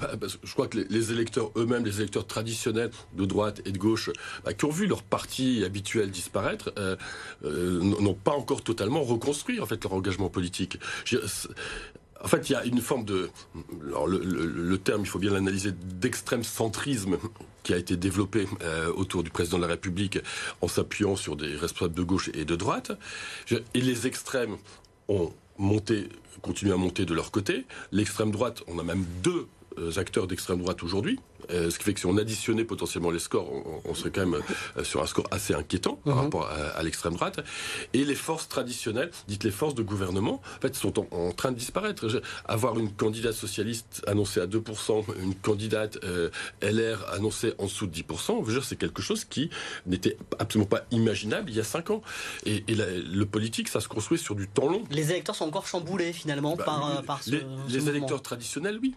Bah, 0.00 0.26
je 0.42 0.52
crois 0.52 0.68
que 0.68 0.78
les, 0.78 1.12
électeurs 1.12 1.50
eux-mêmes, 1.56 1.84
les 1.84 1.98
électeurs 2.00 2.26
traditionnels 2.26 2.90
de 3.14 3.24
droite 3.24 3.60
et 3.64 3.72
de 3.72 3.78
gauche, 3.78 4.10
bah, 4.44 4.54
qui 4.54 4.64
ont 4.64 4.70
vu 4.70 4.86
leur 4.86 5.02
parti 5.02 5.64
habituel 5.64 6.10
disparaître, 6.10 6.72
euh, 6.78 6.96
euh, 7.44 7.80
n'ont 7.80 8.14
pas 8.14 8.32
encore 8.32 8.62
totalement 8.62 9.02
reconstruit 9.02 9.60
en 9.60 9.66
fait 9.66 9.82
leur 9.84 9.92
engagement 9.92 10.28
politique. 10.28 10.78
En 12.20 12.26
fait, 12.26 12.50
il 12.50 12.52
y 12.52 12.56
a 12.56 12.64
une 12.64 12.80
forme 12.80 13.04
de, 13.04 13.30
alors 13.86 14.08
le 14.08 14.78
terme, 14.78 15.02
il 15.02 15.06
faut 15.06 15.20
bien 15.20 15.30
l'analyser, 15.30 15.70
d'extrême 15.72 16.42
centrisme 16.42 17.16
qui 17.62 17.74
a 17.74 17.76
été 17.76 17.96
développé 17.96 18.48
euh, 18.62 18.90
autour 18.92 19.22
du 19.22 19.30
président 19.30 19.58
de 19.58 19.62
la 19.62 19.68
République 19.68 20.18
en 20.60 20.68
s'appuyant 20.68 21.16
sur 21.16 21.36
des 21.36 21.54
responsables 21.54 21.94
de 21.94 22.02
gauche 22.02 22.30
et 22.34 22.44
de 22.44 22.56
droite. 22.56 22.92
Et 23.50 23.80
les 23.80 24.06
extrêmes 24.06 24.56
ont 25.08 25.32
monté, 25.58 26.08
continué 26.42 26.72
à 26.72 26.76
monter 26.76 27.04
de 27.04 27.14
leur 27.14 27.30
côté. 27.30 27.66
L'extrême 27.92 28.30
droite, 28.30 28.62
on 28.66 28.78
a 28.78 28.82
même 28.82 29.04
deux 29.22 29.46
acteurs 29.96 30.26
d'extrême 30.26 30.58
droite 30.58 30.82
aujourd'hui. 30.82 31.18
Euh, 31.50 31.70
ce 31.70 31.78
qui 31.78 31.84
fait 31.84 31.94
que 31.94 32.00
si 32.00 32.06
on 32.06 32.16
additionnait 32.16 32.64
potentiellement 32.64 33.10
les 33.10 33.18
scores, 33.18 33.50
on, 33.52 33.80
on 33.84 33.94
serait 33.94 34.10
quand 34.10 34.26
même 34.26 34.40
euh, 34.76 34.84
sur 34.84 35.02
un 35.02 35.06
score 35.06 35.26
assez 35.30 35.54
inquiétant 35.54 35.96
par 36.04 36.14
uh 36.14 36.18
-huh. 36.18 36.22
rapport 36.24 36.46
à, 36.46 36.78
à 36.78 36.82
l'extrême 36.82 37.14
droite. 37.14 37.40
Et 37.94 38.04
les 38.04 38.14
forces 38.14 38.48
traditionnelles, 38.48 39.10
dites 39.28 39.44
les 39.44 39.50
forces 39.50 39.74
de 39.74 39.82
gouvernement, 39.82 40.40
en 40.56 40.60
fait, 40.60 40.74
sont 40.74 40.98
en, 40.98 41.06
en 41.10 41.32
train 41.32 41.52
de 41.52 41.58
disparaître. 41.58 42.08
Je, 42.08 42.18
avoir 42.46 42.78
une 42.78 42.92
candidate 42.92 43.34
socialiste 43.34 44.02
annoncée 44.06 44.40
à 44.40 44.46
2%, 44.46 45.04
une 45.22 45.34
candidate 45.34 45.98
euh, 46.04 46.30
LR 46.60 46.98
annoncée 47.12 47.54
en 47.58 47.64
dessous 47.64 47.86
de 47.86 47.94
10%, 47.94 48.60
c'est 48.62 48.76
quelque 48.76 49.02
chose 49.02 49.24
qui 49.24 49.50
n'était 49.86 50.16
absolument 50.38 50.68
pas 50.68 50.82
imaginable 50.90 51.50
il 51.50 51.56
y 51.56 51.60
a 51.60 51.64
5 51.64 51.90
ans. 51.90 52.02
Et, 52.44 52.64
et 52.68 52.74
la, 52.74 52.86
le 52.90 53.26
politique, 53.26 53.68
ça 53.68 53.80
se 53.80 53.88
construit 53.88 54.18
sur 54.18 54.34
du 54.34 54.48
temps 54.48 54.68
long. 54.68 54.84
Les 54.90 55.10
électeurs 55.10 55.36
sont 55.36 55.46
encore 55.46 55.66
chamboulés 55.66 56.12
finalement 56.12 56.56
bah, 56.56 56.64
par, 56.64 57.02
par 57.02 57.22
ce, 57.22 57.30
les, 57.30 57.40
ce 57.68 57.74
les 57.74 57.88
électeurs 57.88 58.22
traditionnels, 58.22 58.78
oui. 58.82 58.94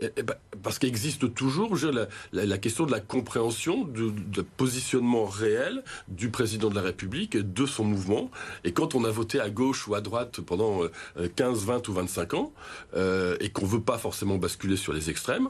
Et, 0.00 0.10
et 0.16 0.22
ben, 0.22 0.34
parce 0.62 0.78
qu'existe 0.78 1.34
toujours 1.34 1.76
je, 1.76 1.88
la, 2.32 2.58
question 2.58 2.86
de 2.86 2.90
la 2.92 3.00
compréhension 3.00 3.84
du 3.84 4.42
positionnement 4.56 5.24
réel 5.24 5.82
du 6.08 6.30
président 6.30 6.70
de 6.70 6.74
la 6.74 6.82
République 6.82 7.34
et 7.34 7.42
de 7.42 7.66
son 7.66 7.84
mouvement. 7.84 8.30
Et 8.64 8.72
quand 8.72 8.94
on 8.94 9.04
a 9.04 9.10
voté 9.10 9.40
à 9.40 9.50
gauche 9.50 9.86
ou 9.88 9.94
à 9.94 10.00
droite 10.00 10.40
pendant 10.40 10.84
euh, 10.84 11.28
15, 11.36 11.64
20 11.64 11.88
ou 11.88 11.92
25 11.92 12.34
ans, 12.34 12.52
euh, 12.96 13.36
et 13.40 13.50
qu'on 13.50 13.66
veut 13.66 13.80
pas 13.80 13.98
forcément 13.98 14.36
basculer 14.36 14.76
sur 14.76 14.92
les 14.92 15.10
extrêmes. 15.10 15.48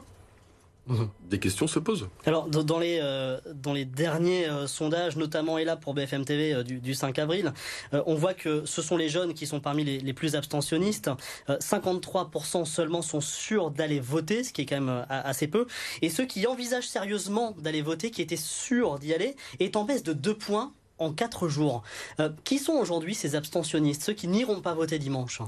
Des 1.29 1.39
questions 1.39 1.65
se 1.65 1.79
posent. 1.79 2.07
Alors, 2.25 2.47
dans 2.47 2.77
les, 2.77 2.99
euh, 3.01 3.39
dans 3.55 3.73
les 3.73 3.85
derniers 3.85 4.47
euh, 4.47 4.67
sondages, 4.67 5.17
notamment 5.17 5.57
et 5.57 5.65
là 5.65 5.75
pour 5.75 5.95
BFM 5.95 6.25
TV 6.25 6.53
euh, 6.53 6.63
du, 6.63 6.79
du, 6.79 6.93
5 6.93 7.17
avril, 7.17 7.53
on 7.91 8.13
voit 8.13 8.35
que 8.35 8.65
ce 8.65 8.81
sont 8.83 8.95
les 8.95 9.09
jeunes 9.09 9.33
qui 9.33 9.47
sont 9.47 9.59
parmi 9.59 9.83
les, 9.83 9.99
les 9.99 10.13
plus 10.13 10.35
abstentionnistes. 10.35 11.09
53% 11.49 12.61
euh, 12.61 12.65
seulement 12.65 13.01
sont 13.01 13.21
sûrs 13.21 13.71
d'aller 13.71 13.99
voter, 13.99 14.43
ce 14.43 14.53
qui 14.53 14.61
est 14.61 14.65
quand 14.65 14.79
même 14.79 15.05
assez 15.09 15.47
peu. 15.47 15.65
Et 16.03 16.09
ceux 16.09 16.25
qui 16.25 16.45
envisagent 16.45 16.87
sérieusement 16.87 17.55
d'aller 17.57 17.81
voter, 17.81 18.11
qui 18.11 18.21
étaient 18.21 18.35
sûrs 18.35 18.99
d'y 18.99 19.13
aller, 19.13 19.35
est 19.59 19.75
en 19.75 19.85
baisse 19.85 20.03
de 20.03 20.13
2 20.13 20.35
points 20.35 20.71
en 20.99 21.11
4 21.11 21.47
jours. 21.47 21.83
qui 22.43 22.59
sont 22.59 22.73
aujourd'hui 22.73 23.15
ces 23.15 23.35
abstentionnistes, 23.35 24.03
ceux 24.03 24.13
qui 24.13 24.27
n'iront 24.27 24.61
pas 24.61 24.75
voter 24.75 24.99
dimanche? 24.99 25.41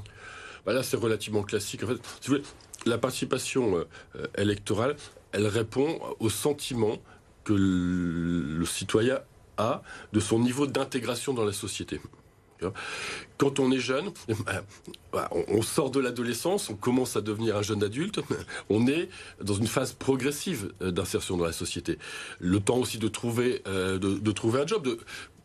Bah 0.66 0.74
Là, 0.74 0.82
c'est 0.84 0.98
relativement 0.98 1.44
classique. 1.44 1.84
En 1.84 1.88
fait, 1.88 1.98
si 2.22 2.30
vous 2.30 2.36
voulez, 2.36 2.44
la 2.86 2.98
participation 2.98 3.86
électorale, 4.38 4.96
elle 5.32 5.48
répond 5.48 6.00
au 6.20 6.30
sentiment 6.30 6.98
que 7.44 7.54
le, 7.54 8.66
citoyen 8.66 9.20
a 9.58 9.82
de 10.14 10.20
son 10.20 10.40
niveau 10.40 10.68
d'intégration 10.68 11.34
dans 11.34 11.46
la 11.46 11.54
société. 11.54 12.00
Quand 13.38 13.60
on 13.60 13.72
est 13.72 13.80
jeune, 13.80 14.12
bah, 15.14 15.30
on 15.32 15.62
sort 15.62 15.92
de 15.92 16.00
l'adolescence, 16.00 16.70
on 16.70 16.76
commence 16.76 17.16
à 17.16 17.22
devenir 17.22 17.56
un 17.56 17.62
jeune 17.62 17.84
adulte, 17.84 18.20
on 18.70 18.88
est 18.88 19.10
dans 19.42 19.54
une 19.54 19.68
phase 19.68 19.94
progressive 19.94 20.74
euh, 20.82 20.92
d'insertion 20.92 21.38
dans 21.38 21.46
la 21.46 21.52
société. 21.52 22.00
Le 22.40 22.60
temps 22.60 22.78
aussi 22.78 22.98
de 22.98 23.08
trouver, 23.08 23.62
euh, 23.68 24.20
trouver 24.34 24.62
un 24.62 24.68
job, 24.68 24.98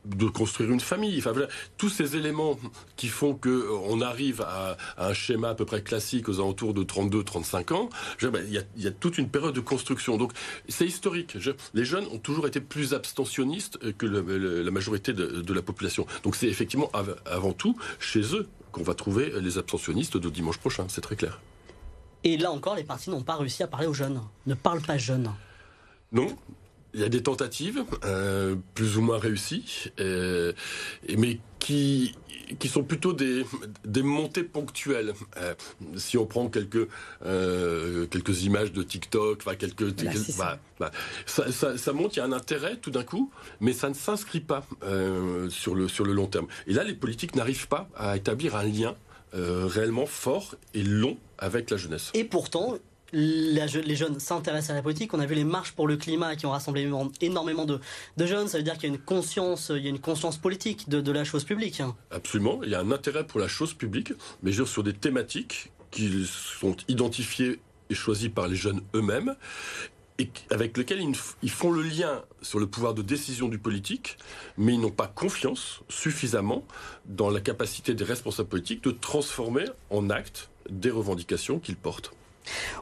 de 0.04 0.26
construire 0.26 0.71
une 0.71 0.80
famille. 0.80 1.18
Enfin, 1.18 1.32
voilà, 1.32 1.49
tous 1.76 1.88
ces 1.88 2.16
éléments 2.16 2.59
qui 2.97 3.09
font 3.09 3.35
que 3.35 3.49
euh, 3.49 3.78
on 3.87 4.00
arrive 4.00 4.40
à, 4.42 4.76
un 4.99 5.14
schéma 5.14 5.50
à 5.50 5.54
peu 5.54 5.64
près 5.64 5.82
classique 5.82 6.28
aux 6.28 6.40
alentours 6.40 6.75
de 6.75 6.82
32-35 6.82 7.73
ans, 7.73 7.88
ben, 8.23 8.44
il 8.47 8.82
y, 8.82 8.87
a, 8.87 8.90
toute 8.90 9.18
une 9.18 9.28
période 9.28 9.54
de 9.54 9.61
construction. 9.61 10.16
Donc 10.16 10.32
c'est 10.68 10.87
historique. 10.87 11.37
les 11.75 11.85
jeunes 11.85 12.06
ont 12.12 12.18
toujours 12.18 12.47
été 12.47 12.61
plus 12.61 12.94
abstentionnistes 12.94 13.92
que 13.97 14.06
la 14.06 14.71
majorité 14.71 15.12
de, 15.12 15.52
la 15.52 15.62
population. 15.62 16.06
Donc 16.23 16.37
c'est 16.37 16.49
effectivement 16.49 16.90
avant 17.26 17.52
tout 17.52 17.76
chez 17.99 18.35
eux 18.35 18.49
qu'on 18.73 18.82
va 18.82 18.94
trouver 18.94 19.32
les 19.40 19.59
abstentionnistes 19.59 20.16
de 20.16 20.30
dimanche 20.30 20.59
prochain. 20.59 20.87
C'est 20.88 21.00
très 21.00 21.16
clair. 21.16 21.40
Et 22.25 22.37
là 22.37 22.50
encore, 22.50 22.76
les 22.76 22.85
partis 22.85 23.11
n'ont 23.11 23.23
pas 23.23 23.37
réussi 23.37 23.62
à 23.62 23.66
parler 23.66 23.87
aux 23.87 23.94
jeunes, 23.94 24.21
ne 24.47 24.54
parlent 24.54 24.82
pas 24.82 24.97
jeunes. 24.97 25.30
Non, 26.12 26.37
il 26.94 27.00
y 27.00 27.04
a 27.04 27.08
des 27.08 27.22
tentatives, 27.22 27.84
euh, 28.04 28.56
plus 28.75 28.96
ou 28.96 29.02
moins 29.02 29.18
réussies, 29.18 29.90
euh, 30.00 30.52
mais 31.16 31.38
qui 31.58 32.14
qui 32.58 32.68
sont 32.68 32.82
plutôt 32.82 33.12
des, 33.12 33.44
des 33.84 34.02
montées 34.02 34.42
ponctuelles. 34.42 35.14
Euh, 35.37 35.54
si 35.96 36.18
on 36.18 36.26
prend 36.26 36.49
quelques 36.49 36.88
euh, 37.25 38.06
quelques 38.06 38.44
images 38.44 38.72
de 38.72 38.82
TikTok, 38.82 39.38
enfin 39.40 39.54
quelques, 39.54 39.94
bah, 40.37 40.58
bah, 40.78 40.90
ça. 41.26 41.50
ça, 41.50 41.78
ça, 41.78 41.92
monte, 41.92 42.16
il 42.16 42.18
y 42.18 42.22
a 42.22 42.25
un 42.25 42.32
intérêt 42.32 42.76
tout 42.76 42.90
d'un 42.90 43.04
coup, 43.04 43.30
mais 43.61 43.72
ça 43.72 43.88
ne 43.88 43.94
s'inscrit 43.94 44.40
pas 44.40 44.66
euh, 44.82 45.49
sur 45.50 45.75
le 45.75 45.88
sur 45.88 46.04
le 46.04 46.12
long 46.12 46.26
terme. 46.26 46.46
Et 46.66 46.72
là, 46.72 46.84
les 46.84 46.94
politiques 46.94 47.37
n'arrivent 47.37 47.68
pas 47.68 47.88
à 47.96 48.16
établir 48.16 48.56
un 48.56 48.64
lien 48.64 48.96
euh, 49.34 49.66
réellement 49.66 50.06
fort 50.06 50.56
et 50.75 50.82
long 50.82 51.16
avec 51.38 51.70
la 51.70 51.76
jeunesse. 51.76 52.11
Et 52.14 52.25
pourtant, 52.25 52.76
les 53.12 53.97
jeunes 53.97 54.19
s'intéressent 54.19 54.71
à 54.71 54.75
la 54.75 54.83
politique. 54.83 55.12
On 55.14 55.21
a 55.21 55.26
vu 55.26 55.35
les 55.35 55.45
marches 55.45 55.73
pour 55.73 55.87
le 55.87 55.97
climat 55.97 56.37
qui 56.37 56.47
ont 56.47 56.50
rassemblé 56.50 56.90
énormément 57.21 57.64
de, 57.64 57.81
jeunes. 58.19 58.49
Ça 58.49 58.59
veut 58.59 58.64
dire 58.64 58.75
qu'il 58.75 58.85
y 58.85 58.92
a 58.92 58.95
une 58.95 59.00
conscience, 59.00 59.71
il 59.75 59.83
y 59.83 59.87
a 59.87 59.90
une 59.90 60.00
conscience 60.00 60.38
politique 60.38 60.88
de, 60.88 61.12
la 61.12 61.25
chose 61.25 61.45
publique. 61.45 61.83
Absolument. 62.11 62.61
Il 62.62 62.71
y 62.71 62.75
a 62.75 62.81
un 62.81 62.90
intérêt 62.90 63.26
pour 63.26 63.40
la 63.40 63.49
chose 63.49 63.75
publique, 63.75 64.12
mais 64.42 64.52
sur 64.52 64.83
des 64.83 64.95
thématiques 64.95 65.73
qui 65.90 66.26
sont 66.26 66.76
identifiées 66.88 67.61
et 67.90 67.95
choisies 67.95 68.31
par 68.31 68.49
les 68.49 68.57
jeunes 68.57 68.81
eux-mêmes 68.95 69.35
et 70.19 70.31
avec 70.50 70.76
lesquels 70.76 71.00
ils 71.42 71.50
font 71.50 71.71
le 71.71 71.83
lien 71.83 72.23
sur 72.42 72.59
le 72.59 72.66
pouvoir 72.66 72.95
de 72.95 73.02
décision 73.02 73.49
du 73.49 73.59
politique, 73.59 74.19
mais 74.57 74.75
ils 74.75 74.81
n'ont 74.81 74.90
pas 74.90 75.07
confiance 75.07 75.81
suffisamment 75.88 76.64
dans 77.07 77.31
la 77.31 77.40
capacité 77.40 77.95
des 77.95 78.04
responsables 78.04 78.49
politiques 78.49 78.85
de 78.85 78.90
transformer 78.90 79.64
en 79.90 80.11
actes 80.11 80.50
des 80.71 80.90
revendications 80.90 81.59
qu'ils 81.59 81.76
portent. 81.76 82.12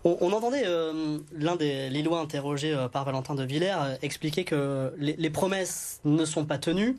On, 0.05 0.33
entendait 0.33 0.62
euh, 0.64 1.19
l'un 1.33 1.57
des 1.57 1.90
Lillois 1.90 2.21
interrogé 2.21 2.73
euh, 2.73 2.88
par 2.88 3.05
Valentin 3.05 3.35
de 3.35 3.45
Villers 3.45 3.76
euh, 3.81 3.97
expliquer 4.02 4.45
que 4.45 4.93
les, 4.99 5.31
promesses 5.31 6.00
ne 6.05 6.25
sont 6.25 6.45
pas 6.45 6.59
tenues. 6.59 6.99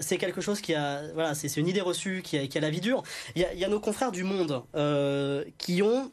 c'est 0.00 0.18
quelque 0.18 0.40
chose 0.40 0.60
qui 0.60 0.74
a, 0.74 1.02
voilà, 1.14 1.34
c'est 1.34 1.56
une 1.56 1.68
idée 1.68 1.80
reçue 1.80 2.22
qui 2.22 2.36
a, 2.36 2.46
qui 2.46 2.58
a 2.58 2.60
la 2.60 2.70
vie 2.70 2.80
dure. 2.80 3.02
Il 3.34 3.42
y 3.42 3.64
a, 3.64 3.68
nos 3.68 3.80
confrères 3.80 4.12
du 4.12 4.24
Monde 4.24 4.62
qui 5.58 5.82
ont 5.82 6.10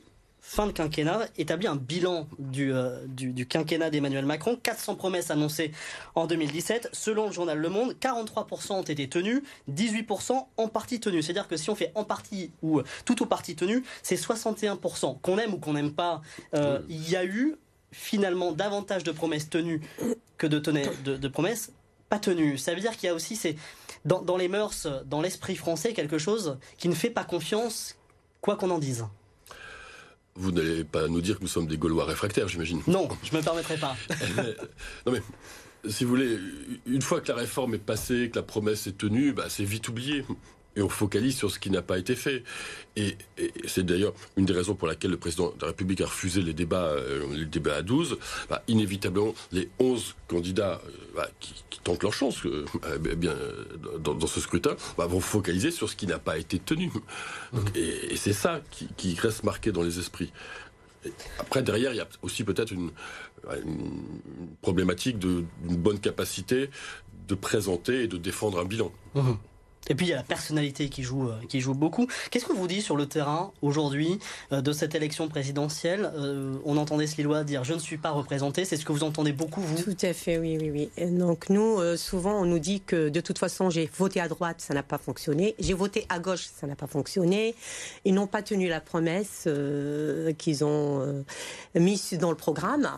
fin 0.49 0.65
de 0.65 0.71
quinquennat, 0.71 1.27
établit 1.37 1.67
un 1.67 1.75
bilan 1.75 2.27
euh, 2.57 3.05
du, 3.07 3.33
du, 3.33 3.45
quinquennat 3.45 3.91
d'Emmanuel 3.91 4.25
Macron. 4.25 4.55
400 4.55 4.95
promesses 4.95 5.29
annoncées 5.29 5.71
en 6.15 6.25
2017. 6.25 6.89
Selon 6.91 7.27
le 7.27 7.31
journal 7.31 7.59
Le 7.59 7.69
Monde, 7.69 7.93
43% 8.01 8.71
ont 8.71 8.81
été 8.81 9.07
tenues, 9.07 9.43
18% 9.71 10.47
en 10.57 10.67
partie 10.67 10.99
tenues. 10.99 11.21
C'est-à-dire 11.21 11.47
que 11.47 11.55
si 11.55 11.69
on 11.69 11.75
fait 11.75 11.91
en 11.93 12.03
partie 12.03 12.49
ou 12.63 12.81
tout 13.05 13.21
au 13.21 13.27
parti 13.27 13.55
tenu, 13.55 13.83
c'est 14.01 14.15
61%. 14.15 15.21
Qu'on 15.21 15.37
aime 15.37 15.53
ou 15.53 15.59
qu'on 15.59 15.73
n'aime 15.73 15.93
pas, 15.93 16.21
euh, 16.55 16.79
il 16.89 17.07
y 17.07 17.15
a 17.15 17.23
eu 17.23 17.55
finalement 17.91 18.51
davantage 18.51 19.03
de 19.03 19.11
promesses 19.11 19.51
tenues 19.51 19.81
que 20.39 20.47
de, 20.47 20.57
de, 20.57 21.15
de 21.15 21.27
promesses 21.27 21.71
pas 22.09 22.17
tenues. 22.17 22.57
Ça 22.57 22.73
veut 22.73 22.81
dire 22.81 22.97
qu'il 22.97 23.05
y 23.05 23.11
a 23.11 23.13
aussi, 23.13 23.39
dans, 24.03 24.23
dans 24.23 24.35
les 24.35 24.47
mœurs, 24.47 24.87
dans 25.05 25.21
l'esprit 25.21 25.55
français, 25.55 25.93
quelque 25.93 26.17
chose 26.17 26.57
qui 26.79 26.89
ne 26.89 26.95
fait 26.95 27.11
pas 27.11 27.23
confiance, 27.23 27.97
quoi 28.41 28.55
qu'on 28.55 28.71
en 28.71 28.79
dise. 28.79 29.05
Vous 30.39 30.51
n'allez 30.51 30.85
pas 30.85 31.07
nous 31.07 31.21
dire 31.21 31.37
que 31.37 31.43
nous 31.43 31.49
sommes 31.49 31.67
des 31.67 31.77
Gaulois 31.77 32.05
réfractaires, 32.05 32.47
j'imagine. 32.47 32.81
Non, 32.87 33.09
je 33.23 33.33
ne 33.33 33.37
me 33.39 33.43
permettrai 33.43 33.75
pas. 33.75 33.95
non 35.05 35.11
mais, 35.11 35.21
si 35.89 36.05
vous 36.05 36.11
voulez, 36.11 36.37
une 36.85 37.01
fois 37.01 37.19
que 37.19 37.27
la 37.27 37.35
réforme 37.35 37.75
est 37.75 37.77
passée, 37.77 38.29
que 38.31 38.37
la 38.37 38.43
promesse 38.43 38.87
est 38.87 38.97
tenue, 38.97 39.33
bah, 39.33 39.45
c'est 39.49 39.65
vite 39.65 39.89
oublié 39.89 40.23
et 40.79 40.81
on 40.81 40.89
focalise 40.89 41.35
sur 41.35 41.51
ce 41.51 41.59
qui 41.59 41.69
n'a 41.69 41.81
pas 41.81 41.97
été 41.97 42.15
fait. 42.15 42.43
Et, 42.95 43.17
c'est 43.67 43.85
d'ailleurs 43.85 44.13
une 44.37 44.45
des 44.45 44.53
raisons 44.53 44.75
pour 44.75 44.87
laquelle 44.87 45.11
le 45.11 45.17
président 45.17 45.49
de 45.49 45.61
la 45.61 45.67
République 45.67 46.01
a 46.01 46.05
refusé 46.05 46.41
les 46.41 46.53
débats, 46.53 46.87
euh, 46.87 47.25
les 47.35 47.45
débats 47.45 47.75
à 47.75 47.81
12. 47.81 48.17
Bah, 48.49 48.63
inévitablement, 48.67 49.33
les 49.51 49.69
11 49.79 50.15
candidats 50.27 50.81
euh, 50.85 50.91
bah, 51.15 51.29
qui, 51.39 51.53
tentent 51.83 52.03
leur 52.03 52.13
chance 52.13 52.45
euh, 52.45 52.65
eh 53.05 53.15
bien, 53.15 53.35
dans, 53.99 54.27
ce 54.27 54.39
scrutin 54.39 54.75
bah, 54.97 55.05
vont 55.05 55.19
focaliser 55.19 55.71
sur 55.71 55.89
ce 55.89 55.95
qui 55.95 56.07
n'a 56.07 56.19
pas 56.19 56.37
été 56.37 56.59
tenu. 56.59 56.91
Mmh. 57.51 57.57
et, 57.75 58.15
c'est 58.15 58.33
ça 58.33 58.61
qui, 58.71 59.15
reste 59.15 59.43
marqué 59.43 59.71
dans 59.71 59.83
les 59.83 59.99
esprits. 59.99 60.31
après, 61.39 61.61
derrière, 61.61 61.93
il 61.93 61.97
y 61.97 62.01
a 62.01 62.07
aussi 62.21 62.43
peut-être 62.43 62.71
une, 62.71 62.91
problématique 64.61 65.17
d'une 65.17 65.45
bonne 65.61 65.99
capacité 65.99 66.69
de 67.29 67.35
présenter 67.35 68.03
et 68.03 68.07
de 68.07 68.17
défendre 68.17 68.59
un 68.59 68.65
bilan. 68.65 68.91
Mmh. 69.15 69.31
Et 69.87 69.95
puis 69.95 70.05
il 70.05 70.09
y 70.09 70.13
a 70.13 70.17
la 70.17 70.23
personnalité 70.23 70.89
qui 70.89 71.03
joue, 71.03 71.27
euh, 71.27 71.35
qui 71.47 71.61
joue 71.61 71.73
beaucoup. 71.73 72.07
Qu'est-ce 72.29 72.45
que 72.45 72.53
vous 72.53 72.67
dites 72.67 72.83
sur 72.83 72.95
le 72.95 73.07
terrain 73.07 73.51
aujourd'hui 73.61 74.19
euh, 74.51 74.61
de 74.61 74.71
cette 74.71 74.93
élection 74.93 75.27
présidentielle 75.27 76.11
euh, 76.15 76.57
On 76.65 76.77
entendait 76.77 77.07
ce 77.07 77.19
dire 77.43 77.63
je 77.63 77.73
ne 77.73 77.79
suis 77.79 77.97
pas 77.97 78.11
représenté. 78.11 78.65
C'est 78.65 78.77
ce 78.77 78.85
que 78.85 78.91
vous 78.91 79.03
entendez 79.03 79.31
beaucoup, 79.31 79.61
vous? 79.61 79.81
Tout 79.81 79.97
à 80.01 80.13
fait, 80.13 80.37
oui, 80.37 80.57
oui, 80.59 80.89
oui. 80.97 81.07
Donc 81.17 81.49
nous, 81.49 81.79
souvent, 81.97 82.41
on 82.41 82.45
nous 82.45 82.59
dit 82.59 82.81
que 82.81 83.09
de 83.09 83.19
toute 83.19 83.37
façon, 83.37 83.69
j'ai 83.69 83.89
voté 83.97 84.21
à 84.21 84.27
droite, 84.27 84.57
ça 84.59 84.73
n'a 84.73 84.83
pas 84.83 84.97
fonctionné. 84.97 85.55
J'ai 85.59 85.73
voté 85.73 86.05
à 86.09 86.19
gauche, 86.19 86.47
ça 86.55 86.65
n'a 86.65 86.75
pas 86.75 86.87
fonctionné. 86.87 87.55
Ils 88.05 88.13
n'ont 88.13 88.27
pas 88.27 88.41
tenu 88.41 88.69
la 88.69 88.79
promesse 88.79 89.47
qu'ils 90.37 90.63
ont 90.63 91.23
mise 91.75 92.13
dans 92.13 92.29
le 92.29 92.37
programme. 92.37 92.89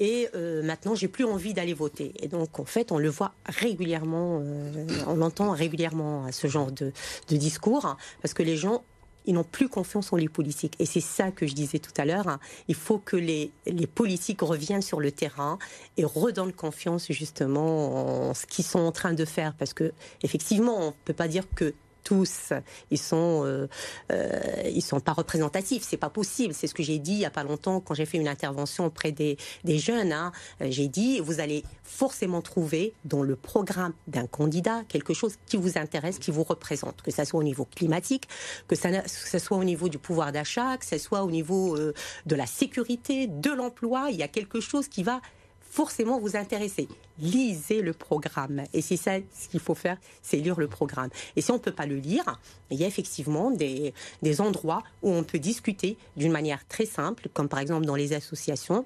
Et 0.00 0.28
euh, 0.34 0.62
maintenant, 0.62 0.94
j'ai 0.94 1.08
plus 1.08 1.24
envie 1.24 1.52
d'aller 1.52 1.74
voter. 1.74 2.14
Et 2.20 2.26
donc, 2.26 2.58
en 2.58 2.64
fait, 2.64 2.90
on 2.90 2.98
le 2.98 3.10
voit 3.10 3.34
régulièrement, 3.44 4.40
euh, 4.42 4.86
on 5.06 5.14
l'entend 5.14 5.52
régulièrement 5.52 6.24
à 6.24 6.32
ce 6.32 6.46
genre 6.46 6.72
de, 6.72 6.92
discours, 7.28 7.96
parce 8.22 8.34
que 8.34 8.42
les 8.42 8.56
gens 8.56 8.82
ils 9.26 9.34
n'ont 9.34 9.44
plus 9.44 9.68
confiance 9.68 10.14
en 10.14 10.16
les 10.16 10.30
politiques. 10.30 10.74
Et 10.78 10.86
c'est 10.86 11.02
ça 11.02 11.30
que 11.30 11.46
je 11.46 11.52
disais 11.52 11.78
tout 11.78 11.92
à 11.98 12.06
l'heure. 12.06 12.38
Il 12.68 12.74
faut 12.74 12.98
que 12.98 13.16
les, 13.16 13.52
les, 13.66 13.86
politiques 13.86 14.40
reviennent 14.40 14.80
sur 14.80 14.98
le 14.98 15.12
terrain 15.12 15.58
et 15.98 16.04
redonnent 16.04 16.54
confiance 16.54 17.12
justement 17.12 18.30
en 18.30 18.34
ce 18.34 18.46
qu'ils 18.46 18.64
sont 18.64 18.78
en 18.80 18.92
train 18.92 19.12
de 19.12 19.24
faire. 19.26 19.52
Parce 19.58 19.74
que, 19.74 19.92
effectivement, 20.22 20.78
on 20.78 20.86
ne 20.86 20.94
peut 21.04 21.12
pas 21.12 21.28
dire 21.28 21.44
que 21.54 21.74
tous, 22.02 22.52
ils 22.90 22.98
sont, 22.98 23.44
euh, 23.44 23.68
euh, 24.12 24.40
ils 24.66 24.82
sont 24.82 25.00
pas 25.00 25.12
représentatifs. 25.12 25.84
C'est 25.86 25.96
pas 25.96 26.10
possible. 26.10 26.54
C'est 26.54 26.66
ce 26.66 26.74
que 26.74 26.82
j'ai 26.82 26.98
dit 26.98 27.12
il 27.12 27.18
y 27.18 27.24
a 27.24 27.30
pas 27.30 27.44
longtemps 27.44 27.80
quand 27.80 27.94
j'ai 27.94 28.06
fait 28.06 28.18
une 28.18 28.28
intervention 28.28 28.86
auprès 28.86 29.12
des, 29.12 29.36
jeunes. 29.64 30.12
Hein. 30.12 30.32
J'ai 30.60 30.88
dit, 30.88 31.20
vous 31.20 31.40
allez 31.40 31.64
forcément 31.84 32.42
trouver 32.42 32.94
dans 33.04 33.22
le 33.22 33.36
programme 33.36 33.92
d'un 34.06 34.26
candidat 34.26 34.82
quelque 34.88 35.14
chose 35.14 35.34
qui 35.46 35.56
vous 35.56 35.78
intéresse, 35.78 36.18
qui 36.18 36.30
vous 36.30 36.44
représente, 36.44 37.02
que 37.02 37.10
ça 37.10 37.24
soit 37.24 37.40
au 37.40 37.44
niveau 37.44 37.64
climatique, 37.64 38.28
que 38.68 38.76
ça, 38.76 39.06
soit 39.06 39.56
au 39.56 39.64
niveau 39.64 39.88
du 39.88 39.98
pouvoir 39.98 40.32
d'achat, 40.32 40.76
que 40.76 40.86
ce 40.86 40.98
soit 40.98 41.22
au 41.22 41.30
niveau 41.30 41.76
euh, 41.76 41.94
de 42.26 42.34
la 42.34 42.46
sécurité, 42.46 43.26
de 43.26 43.50
l'emploi. 43.50 44.08
Il 44.10 44.16
y 44.16 44.22
a 44.22 44.28
quelque 44.28 44.60
chose 44.60 44.88
qui 44.88 45.02
va 45.02 45.20
forcément 45.70 46.18
vous 46.18 46.36
intéresser. 46.36 46.88
Lisez 47.18 47.80
le 47.80 47.92
programme. 47.92 48.64
Et 48.74 48.82
c'est 48.82 48.96
ça 48.96 49.12
ce 49.18 49.48
qu'il 49.48 49.60
faut 49.60 49.74
faire, 49.74 49.96
c'est 50.20 50.36
lire 50.36 50.58
le 50.58 50.68
programme. 50.68 51.08
Et 51.36 51.40
si 51.40 51.50
on 51.50 51.54
ne 51.54 51.60
peut 51.60 51.72
pas 51.72 51.86
le 51.86 51.96
lire, 51.96 52.38
il 52.70 52.78
y 52.78 52.84
a 52.84 52.86
effectivement 52.86 53.50
des, 53.50 53.94
des 54.20 54.40
endroits 54.40 54.82
où 55.02 55.10
on 55.10 55.22
peut 55.22 55.38
discuter 55.38 55.96
d'une 56.16 56.32
manière 56.32 56.66
très 56.68 56.86
simple, 56.86 57.28
comme 57.32 57.48
par 57.48 57.60
exemple 57.60 57.86
dans 57.86 57.94
les 57.94 58.12
associations, 58.12 58.84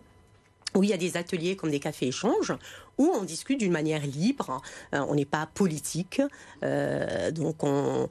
où 0.74 0.82
il 0.82 0.90
y 0.90 0.92
a 0.92 0.96
des 0.96 1.16
ateliers 1.16 1.56
comme 1.56 1.70
des 1.70 1.80
cafés 1.80 2.08
échanges, 2.08 2.52
où 2.98 3.10
on 3.14 3.24
discute 3.24 3.58
d'une 3.58 3.72
manière 3.72 4.06
libre. 4.06 4.60
Euh, 4.94 5.04
on 5.08 5.14
n'est 5.14 5.24
pas 5.24 5.48
politique, 5.52 6.20
euh, 6.62 7.30
donc 7.30 7.62
on, 7.62 8.08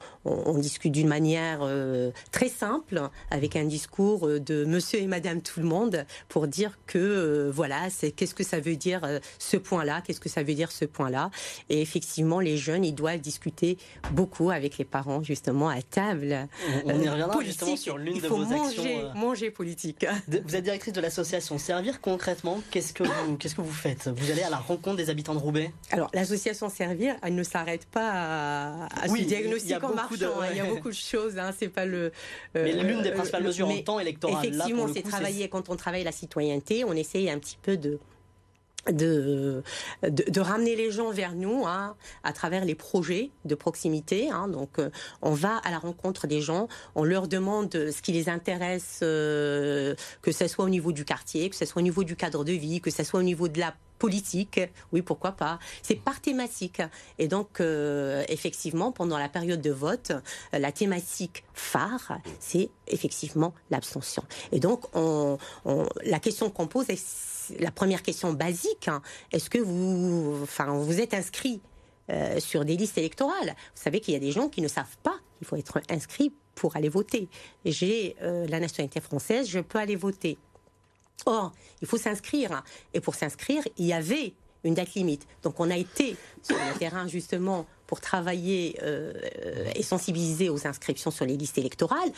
discute 0.58 0.92
d'une 0.92 1.08
manière 1.08 1.60
euh, 1.62 2.10
très 2.32 2.48
simple, 2.48 3.08
avec 3.30 3.56
un 3.56 3.64
discours 3.64 4.28
de 4.28 4.64
Monsieur 4.64 5.00
et 5.00 5.06
Madame 5.06 5.42
tout 5.42 5.60
le 5.60 5.66
monde, 5.66 6.04
pour 6.28 6.46
dire 6.46 6.78
que 6.86 7.50
voilà, 7.52 7.90
c'est 7.90 8.12
qu'est-ce 8.12 8.34
que 8.34 8.44
ça 8.44 8.60
veut 8.60 8.76
dire 8.76 9.02
ce 9.38 9.56
point-là, 9.56 10.00
qu'est-ce 10.00 10.20
que 10.20 10.28
ça 10.28 10.42
veut 10.42 10.54
dire 10.54 10.72
ce 10.72 10.84
point-là. 10.84 11.30
Et 11.68 11.82
effectivement, 11.82 12.40
les 12.40 12.56
jeunes, 12.56 12.84
ils 12.84 12.94
doivent 12.94 13.20
discuter 13.20 13.76
beaucoup 14.12 14.50
avec 14.50 14.78
les 14.78 14.84
parents 14.84 15.22
justement 15.22 15.68
à 15.68 15.82
table. 15.82 16.48
On, 16.86 17.00
y 17.00 17.08
reviendra 17.08 17.42
justement 17.42 17.76
sur 17.76 17.98
l'une 17.98 18.20
de 18.20 18.28
vos 18.28 18.38
manger, 18.38 18.56
actions. 18.56 19.14
Manger 19.14 19.50
politique. 19.50 20.06
Vous 20.28 20.56
êtes 20.56 20.64
directrice 20.64 20.92
de 20.92 21.00
l'association 21.00 21.58
Servir 21.58 22.00
concrètement. 22.00 22.60
Qu'est-ce 22.70 22.92
que 22.92 23.04
vous, 23.04 23.36
qu'est-ce 23.36 23.54
que 23.54 23.60
vous 23.60 23.72
faites? 23.72 24.08
Vous 24.08 24.30
allez 24.30 24.42
à 24.42 24.50
la 24.50 24.58
rencontre 24.58 24.73
des 24.96 25.10
habitants 25.10 25.34
de 25.34 25.38
Roubaix 25.38 25.72
Alors, 25.90 26.10
l'association 26.12 26.68
Servir, 26.68 27.16
elle 27.22 27.34
ne 27.34 27.42
s'arrête 27.42 27.86
pas 27.86 28.10
à, 28.12 28.86
à 29.02 29.08
ce 29.08 29.22
diagnostic 29.22 29.82
en 29.82 29.94
marchant. 29.94 30.40
Hein. 30.40 30.46
Il 30.50 30.56
y 30.56 30.60
a 30.60 30.64
beaucoup 30.74 30.90
de 30.90 30.94
choses. 30.94 31.38
Hein. 31.38 31.52
C'est 31.58 31.68
pas 31.68 31.84
le. 31.84 32.12
mais 32.54 32.72
l'une 32.72 33.02
des 33.02 33.10
euh, 33.10 33.14
principales 33.14 33.44
mesures 33.44 33.68
en 33.68 33.78
temps 33.78 34.00
électoral. 34.00 34.44
Effectivement, 34.44 34.86
c'est 34.92 35.02
travailler 35.02 35.48
quand 35.48 35.68
on 35.68 35.76
travaille 35.76 36.04
la 36.04 36.12
citoyenneté. 36.12 36.84
On 36.84 36.94
essaye 36.94 37.30
un 37.30 37.38
petit 37.38 37.58
peu 37.60 37.76
de 37.76 37.98
de, 38.92 39.62
de, 40.02 40.40
ramener 40.40 40.76
les 40.76 40.90
gens 40.90 41.10
vers 41.10 41.34
nous 41.34 41.64
hein, 41.66 41.96
à 42.22 42.32
travers 42.32 42.64
les 42.64 42.74
projets 42.74 43.30
de 43.44 43.54
proximité. 43.54 44.30
Hein. 44.30 44.48
donc, 44.48 44.78
euh, 44.78 44.90
on 45.22 45.32
va 45.32 45.56
à 45.58 45.70
la 45.70 45.78
rencontre 45.78 46.26
des 46.26 46.40
gens, 46.40 46.68
on 46.94 47.04
leur 47.04 47.28
demande 47.28 47.72
ce 47.72 48.02
qui 48.02 48.12
les 48.12 48.28
intéresse, 48.28 49.00
euh, 49.02 49.94
que 50.22 50.32
ce 50.32 50.48
soit 50.48 50.64
au 50.64 50.68
niveau 50.68 50.92
du 50.92 51.04
quartier, 51.04 51.48
que 51.50 51.56
ce 51.56 51.64
soit 51.64 51.80
au 51.80 51.82
niveau 51.82 52.04
du 52.04 52.16
cadre 52.16 52.44
de 52.44 52.52
vie, 52.52 52.80
que 52.80 52.90
ce 52.90 53.04
soit 53.04 53.20
au 53.20 53.24
niveau 53.24 53.48
de 53.48 53.58
la 53.58 53.74
politique, 53.98 54.60
oui, 54.92 55.02
pourquoi 55.02 55.32
pas. 55.32 55.58
C'est 55.82 55.94
par 55.94 56.20
thématique. 56.20 56.82
Et 57.18 57.28
donc, 57.28 57.60
euh, 57.60 58.24
effectivement, 58.28 58.92
pendant 58.92 59.18
la 59.18 59.28
période 59.28 59.60
de 59.60 59.70
vote, 59.70 60.12
la 60.52 60.72
thématique 60.72 61.44
phare, 61.54 62.18
c'est 62.40 62.70
effectivement 62.88 63.54
l'abstention. 63.70 64.24
Et 64.52 64.60
donc, 64.60 64.84
on, 64.94 65.38
la 66.04 66.20
question 66.20 66.50
qu'on 66.50 66.66
pose 66.66 66.90
est 66.90 66.98
la 67.60 67.70
première 67.70 68.02
question 68.02 68.32
basique. 68.32 68.88
Hein. 68.88 69.02
Est-ce 69.32 69.50
que 69.50 69.58
vous, 69.58 70.40
enfin, 70.42 70.72
vous 70.74 71.00
êtes 71.00 71.14
inscrit 71.14 71.60
euh, 72.10 72.40
sur 72.40 72.64
des 72.64 72.76
listes 72.76 72.98
électorales? 72.98 73.54
Vous 73.74 73.82
savez 73.82 74.00
qu'il 74.00 74.14
y 74.14 74.16
a 74.16 74.20
des 74.20 74.32
gens 74.32 74.48
qui 74.48 74.62
ne 74.62 74.68
savent 74.68 74.96
pas 75.02 75.16
qu'il 75.38 75.46
faut 75.46 75.56
être 75.56 75.80
inscrit 75.90 76.32
pour 76.54 76.76
aller 76.76 76.88
voter. 76.88 77.28
J'ai 77.64 78.16
euh, 78.22 78.46
la 78.48 78.60
nationalité 78.60 79.00
française, 79.00 79.48
je 79.48 79.60
peux 79.60 79.78
aller 79.78 79.96
voter. 79.96 80.38
Or, 81.26 81.52
il 81.80 81.88
faut 81.88 81.98
s'inscrire. 81.98 82.62
Et 82.92 83.00
pour 83.00 83.14
s'inscrire, 83.14 83.62
il 83.78 83.86
y 83.86 83.92
avait 83.92 84.34
une 84.64 84.74
date 84.74 84.94
limite. 84.94 85.26
Donc 85.42 85.60
on 85.60 85.70
a 85.70 85.76
été 85.76 86.16
sur 86.42 86.56
le 86.56 86.78
terrain 86.78 87.06
justement 87.06 87.66
pour 87.86 88.00
travailler 88.00 88.78
euh, 88.82 89.12
et 89.74 89.82
sensibiliser 89.82 90.48
aux 90.48 90.66
inscriptions 90.66 91.10
sur 91.10 91.26
les 91.26 91.36
listes 91.36 91.58
électorales 91.58 92.10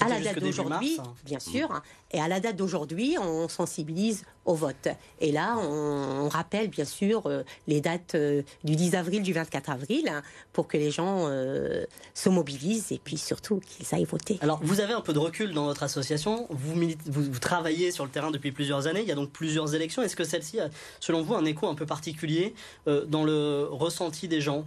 à 0.00 0.08
la 0.08 0.20
date 0.20 0.38
d'aujourd'hui, 0.38 0.96
hein. 0.98 1.14
bien 1.24 1.40
sûr, 1.40 1.70
hein. 1.72 1.82
et 2.12 2.20
à 2.20 2.28
la 2.28 2.40
date 2.40 2.56
d'aujourd'hui, 2.56 3.16
on 3.18 3.48
sensibilise 3.48 4.24
au 4.44 4.54
vote. 4.54 4.88
Et 5.20 5.32
là, 5.32 5.56
on, 5.58 6.28
rappelle 6.28 6.68
bien 6.68 6.84
sûr 6.84 7.26
euh, 7.26 7.42
les 7.66 7.80
dates 7.80 8.14
euh, 8.14 8.42
du 8.64 8.76
10 8.76 8.94
avril, 8.94 9.22
du 9.22 9.32
24 9.32 9.70
avril, 9.70 10.08
hein, 10.08 10.22
pour 10.52 10.68
que 10.68 10.76
les 10.76 10.90
gens 10.90 11.26
euh, 11.26 11.84
se 12.14 12.28
mobilisent 12.28 12.92
et 12.92 13.00
puis 13.02 13.18
surtout 13.18 13.60
qu'ils 13.60 13.94
aillent 13.94 14.04
voter. 14.04 14.38
Alors, 14.40 14.60
vous 14.62 14.80
avez 14.80 14.92
un 14.92 15.00
peu 15.00 15.12
de 15.12 15.18
recul 15.18 15.52
dans 15.52 15.64
votre 15.64 15.82
association. 15.82 16.46
Vous, 16.50 16.74
vous, 17.06 17.38
travaillez 17.38 17.90
sur 17.90 18.04
le 18.04 18.10
terrain 18.10 18.30
depuis 18.30 18.52
plusieurs 18.52 18.86
années. 18.86 19.02
Il 19.02 19.08
y 19.08 19.12
a 19.12 19.16
donc 19.16 19.30
plusieurs 19.30 19.74
élections. 19.74 20.02
Est-ce 20.02 20.16
que 20.16 20.24
celle-ci 20.24 20.60
a, 20.60 20.70
selon 21.00 21.22
vous, 21.22 21.34
un 21.34 21.44
écho 21.44 21.66
un 21.66 21.74
peu 21.74 21.86
particulier 21.86 22.54
dans 22.86 23.24
le 23.24 23.66
ressenti 23.70 24.28
des 24.28 24.40
gens? 24.40 24.64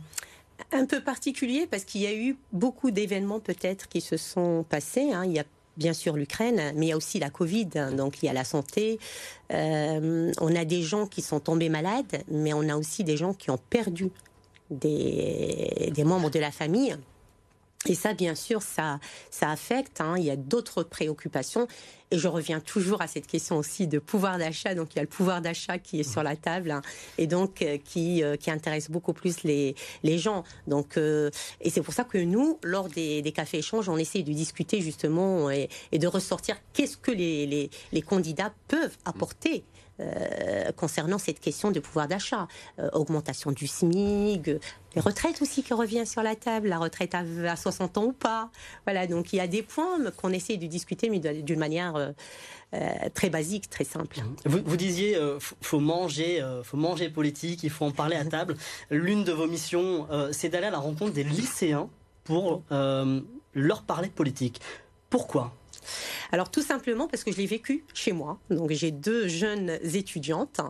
Un 0.72 0.86
peu 0.86 1.02
particulier 1.02 1.68
parce 1.70 1.84
qu'il 1.84 2.02
y 2.02 2.08
a 2.08 2.14
eu 2.14 2.38
beaucoup 2.52 2.92
d'événements 2.92 3.40
peut-être 3.40 3.88
qui 3.88 4.02
se 4.02 4.18
sont 4.18 4.66
passés. 4.68 5.12
Hein. 5.14 5.26
Il 5.26 5.34
y 5.34 5.40
a 5.40 5.44
bien 5.78 5.94
sûr 5.94 6.16
l'Ukraine, 6.16 6.74
mais 6.76 6.88
il 6.88 6.90
y 6.90 6.92
a 6.92 6.98
aussi 6.98 7.20
la 7.20 7.30
Covid, 7.30 7.70
hein. 7.76 7.92
donc 7.92 8.22
il 8.22 8.28
y 8.28 8.30
a 8.30 8.34
la 8.34 8.44
santé. 8.44 9.00
Euh, 9.52 10.32
on 10.40 10.56
a 10.56 10.66
des 10.66 10.82
gens 10.82 11.08
qui 11.08 11.22
sont 11.22 11.40
tombés 11.40 11.70
malades, 11.70 12.24
mais 12.30 12.54
on 12.54 12.68
a 12.70 12.76
aussi 12.76 13.04
des 13.04 13.18
gens 13.18 13.34
qui 13.34 13.50
ont 13.50 13.60
perdu 13.70 14.12
des, 14.70 15.92
des 15.94 16.04
membres 16.04 16.30
de 16.30 16.40
la 16.40 16.52
famille. 16.52 16.96
Et 17.88 17.96
ça, 17.96 18.14
bien 18.14 18.36
sûr, 18.36 18.62
ça, 18.62 19.00
ça 19.30 19.50
affecte. 19.50 20.00
Hein. 20.00 20.16
Il 20.18 20.24
y 20.24 20.32
a 20.32 20.36
d'autres 20.36 20.84
préoccupations. 20.84 21.68
Et 22.12 22.18
je 22.20 22.28
reviens 22.28 22.60
toujours 22.60 23.02
à 23.02 23.08
cette 23.08 23.28
question 23.28 23.58
aussi 23.58 23.88
de 23.88 24.00
pouvoir 24.00 24.38
d'achat. 24.38 24.76
Donc, 24.76 24.94
il 24.94 24.98
y 24.98 25.00
a 25.00 25.02
le 25.02 25.10
pouvoir 25.10 25.42
d'achat 25.42 25.80
qui 25.80 26.00
est 26.00 26.10
sur 26.10 26.24
la 26.24 26.36
table 26.36 26.72
hein, 26.72 26.82
et 27.18 27.26
donc 27.28 27.62
euh, 27.62 27.78
qui, 27.84 28.24
euh, 28.24 28.36
qui 28.36 28.52
intéresse 28.52 28.92
beaucoup 28.92 29.14
plus 29.14 29.44
les, 29.44 29.76
les 30.04 30.18
gens. 30.20 30.44
Donc, 30.68 30.98
euh, 30.98 31.32
et 31.60 31.70
c'est 31.70 31.82
pour 31.82 31.94
ça 31.94 32.04
que 32.04 32.20
nous, 32.20 32.60
lors 32.64 32.88
des, 32.88 33.22
des 33.22 33.32
cafés 33.32 33.58
échanges, 33.58 33.90
on 33.90 33.98
essaie 33.98 34.22
de 34.22 34.32
discuter 34.32 34.80
justement 34.82 35.50
et, 35.50 35.70
et 35.92 35.98
de 35.98 36.08
ressortir 36.08 36.56
qu'est-ce 36.74 36.98
que 36.98 37.12
les, 37.12 37.48
les, 37.48 37.70
les, 37.92 38.02
candidats 38.02 38.54
peuvent 38.68 38.96
apporter 39.06 39.64
euh, 40.00 40.72
concernant 40.72 41.20
cette 41.20 41.40
question 41.40 41.70
de 41.70 41.80
pouvoir 41.80 42.08
d'achat. 42.08 42.48
Euh, 42.80 42.90
augmentation 42.94 43.52
du 43.52 43.68
SMIG, 43.68 44.60
les 44.96 45.02
retraites 45.02 45.40
aussi 45.44 45.62
qui 45.62 45.72
revient 45.74 46.08
sur 46.08 46.24
la 46.24 46.36
table, 46.36 46.70
la 46.70 46.80
retraite 46.80 47.14
à, 47.14 47.56
60 47.56 48.00
ans 48.00 48.06
ou 48.06 48.12
pas. 48.12 48.50
Voilà, 48.86 49.06
donc 49.06 49.34
il 49.34 49.36
y 49.36 49.40
a 49.40 49.48
des 49.48 49.62
points 49.62 50.00
qu'on 50.18 50.32
essaie 50.32 50.58
de 50.58 50.66
discuter, 50.66 51.10
mais 51.12 51.20
d'une 51.20 51.60
manière 51.60 51.96
euh, 51.96 52.12
très 53.14 53.30
basique, 53.30 53.70
très 53.70 53.84
simple. 53.84 54.18
Vous, 54.46 54.62
vous 54.66 54.78
disiez, 54.78 55.16
faut 55.62 55.80
manger, 55.80 56.44
faut 56.64 56.78
manger 56.78 57.10
politique, 57.10 57.62
il 57.62 57.70
faut 57.70 57.86
en 57.86 57.92
parler 57.92 58.16
à 58.16 58.26
table. 58.26 58.56
L'une 58.90 59.24
de 59.24 59.32
vos 59.32 59.46
missions, 59.46 60.08
c'est 60.32 60.50
d'aller 60.50 60.68
à 60.68 60.72
la 60.72 60.80
rencontre 60.80 61.14
des 61.14 61.24
lycéens 61.24 61.88
pour 62.24 62.64
leur 63.54 63.84
parler 63.84 64.10
politique. 64.10 64.60
Pourquoi? 65.12 65.54
Alors 66.32 66.50
tout 66.50 66.62
simplement 66.62 67.08
parce 67.08 67.24
que 67.24 67.32
je 67.32 67.38
l'ai 67.38 67.46
vécu 67.46 67.84
chez 67.94 68.12
moi. 68.12 68.40
Donc 68.50 68.72
j'ai 68.72 68.92
deux 68.92 69.28
jeunes 69.28 69.78
étudiantes 69.84 70.62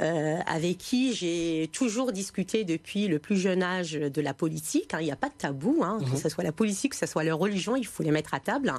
euh, 0.00 0.38
avec 0.46 0.78
qui 0.78 1.14
j'ai 1.14 1.68
toujours 1.72 2.12
discuté 2.12 2.64
depuis 2.64 3.08
le 3.08 3.18
plus 3.18 3.36
jeune 3.36 3.62
âge 3.62 3.92
de 3.92 4.20
la 4.20 4.34
politique. 4.34 4.94
Hein. 4.94 4.98
Il 5.00 5.04
n'y 5.04 5.12
a 5.12 5.16
pas 5.16 5.28
de 5.28 5.34
tabou, 5.38 5.82
hein, 5.82 5.98
que 6.00 6.10
mhm. 6.10 6.16
ce 6.16 6.28
soit 6.28 6.44
la 6.44 6.52
politique, 6.52 6.92
que 6.92 6.98
ce 6.98 7.06
soit 7.06 7.24
leur 7.24 7.38
religion, 7.38 7.76
il 7.76 7.86
faut 7.86 8.02
les 8.02 8.10
mettre 8.10 8.34
à 8.34 8.40
table. 8.40 8.72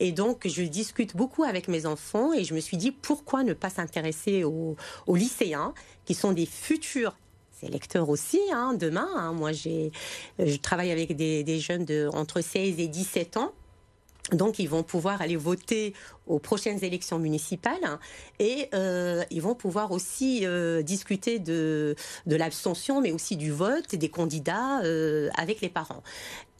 Et 0.00 0.12
donc 0.12 0.46
je 0.46 0.62
discute 0.62 1.16
beaucoup 1.16 1.44
avec 1.44 1.68
mes 1.68 1.86
enfants 1.86 2.32
et 2.32 2.44
je 2.44 2.54
me 2.54 2.60
suis 2.60 2.76
dit 2.76 2.90
pourquoi 2.90 3.44
ne 3.44 3.52
pas 3.52 3.70
s'intéresser 3.70 4.44
aux, 4.44 4.76
lycéens 5.08 5.74
qui 6.04 6.14
sont 6.14 6.32
des 6.32 6.46
futurs 6.46 7.16
électeurs 7.62 8.08
aussi, 8.08 8.40
hein, 8.52 8.74
demain. 8.74 9.32
Moi, 9.32 9.52
j'ai, 9.52 9.92
je 10.38 10.56
travaille 10.56 10.90
avec 10.90 11.14
des, 11.14 11.44
des, 11.44 11.60
jeunes 11.60 11.84
de 11.84 12.08
entre 12.12 12.40
16 12.40 12.80
et 12.80 12.88
17 12.88 13.36
ans. 13.36 13.52
Donc, 14.30 14.58
ils 14.60 14.68
vont 14.68 14.84
pouvoir 14.84 15.20
aller 15.20 15.36
voter 15.36 15.94
aux 16.26 16.38
prochaines 16.38 16.84
élections 16.84 17.18
municipales 17.18 17.98
et 18.38 18.68
euh, 18.72 19.24
ils 19.30 19.42
vont 19.42 19.56
pouvoir 19.56 19.90
aussi 19.90 20.46
euh, 20.46 20.82
discuter 20.82 21.40
de, 21.40 21.96
de 22.26 22.36
l'abstention, 22.36 23.00
mais 23.00 23.10
aussi 23.10 23.36
du 23.36 23.50
vote 23.50 23.92
et 23.92 23.96
des 23.96 24.08
candidats 24.08 24.80
euh, 24.84 25.28
avec 25.36 25.60
les 25.60 25.68
parents. 25.68 26.02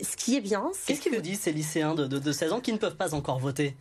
Ce 0.00 0.16
qui 0.16 0.36
est 0.36 0.40
bien, 0.40 0.70
c'est 0.72 0.86
Qu'est-ce 0.88 0.98
que... 0.98 1.04
qu'ils 1.04 1.14
vous 1.14 1.22
disent 1.22 1.40
ces 1.40 1.52
lycéens 1.52 1.94
de, 1.94 2.06
de, 2.06 2.18
de 2.18 2.32
16 2.32 2.52
ans 2.52 2.60
qui 2.60 2.72
ne 2.72 2.78
peuvent 2.78 2.96
pas 2.96 3.14
encore 3.14 3.38
voter? 3.38 3.76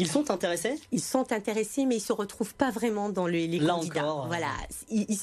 Ils 0.00 0.08
sont 0.08 0.30
intéressés 0.30 0.80
Ils 0.92 1.02
sont 1.02 1.30
intéressés, 1.30 1.84
mais 1.84 1.96
ils 1.96 2.00
se 2.00 2.12
retrouvent 2.12 2.54
pas 2.54 2.70
vraiment 2.70 3.10
dans 3.10 3.26
les, 3.26 3.46
les 3.46 3.58
là 3.58 3.74
candidats. 3.74 4.04
Encore, 4.04 4.26
voilà, 4.28 4.52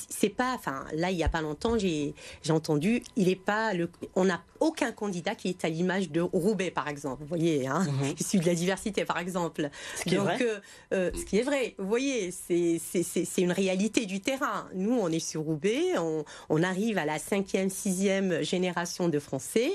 c'est 0.10 0.30
pas. 0.30 0.54
Enfin, 0.54 0.86
là, 0.94 1.10
il 1.10 1.18
y 1.18 1.24
a 1.24 1.30
pas 1.30 1.42
longtemps, 1.42 1.78
j'ai 1.78 2.14
entendu, 2.50 3.02
il 3.16 3.28
est 3.30 3.36
pas 3.36 3.74
le. 3.74 3.90
On 4.16 4.26
n'a 4.26 4.42
aucun 4.60 4.92
candidat 4.92 5.36
qui 5.36 5.50
est 5.50 5.66
à 5.66 5.70
l'image 5.70 6.12
de 6.12 6.22
Roubaix, 6.22 6.72
par 6.72 6.88
exemple. 6.88 7.22
Vous 7.22 7.28
voyez, 7.28 7.68
hein, 7.68 7.86
mhm. 7.86 8.14
issu 8.20 8.40
de 8.40 8.46
la 8.46 8.54
diversité, 8.54 9.04
par 9.04 9.18
exemple. 9.18 9.70
Ce 9.98 10.04
qui 10.04 10.16
est 10.16 10.20
vrai. 10.20 10.38
Euh, 10.42 10.60
euh, 10.94 11.12
ce 11.16 11.26
qui 11.26 11.38
est 11.38 11.44
vrai. 11.44 11.76
Vous 11.80 11.88
voyez, 11.88 12.32
c'est 12.32 13.42
une 13.42 13.52
réalité 13.52 14.06
du 14.06 14.22
terrain. 14.22 14.68
Nous, 14.76 14.94
on 14.94 15.10
est 15.10 15.20
sur 15.20 15.42
Roubaix, 15.42 15.98
on, 15.98 16.24
on 16.50 16.64
arrive 16.64 16.98
à 16.98 17.06
la 17.06 17.18
cinquième, 17.18 17.70
sixième 17.70 18.44
génération 18.44 19.10
de 19.10 19.20
Français, 19.20 19.72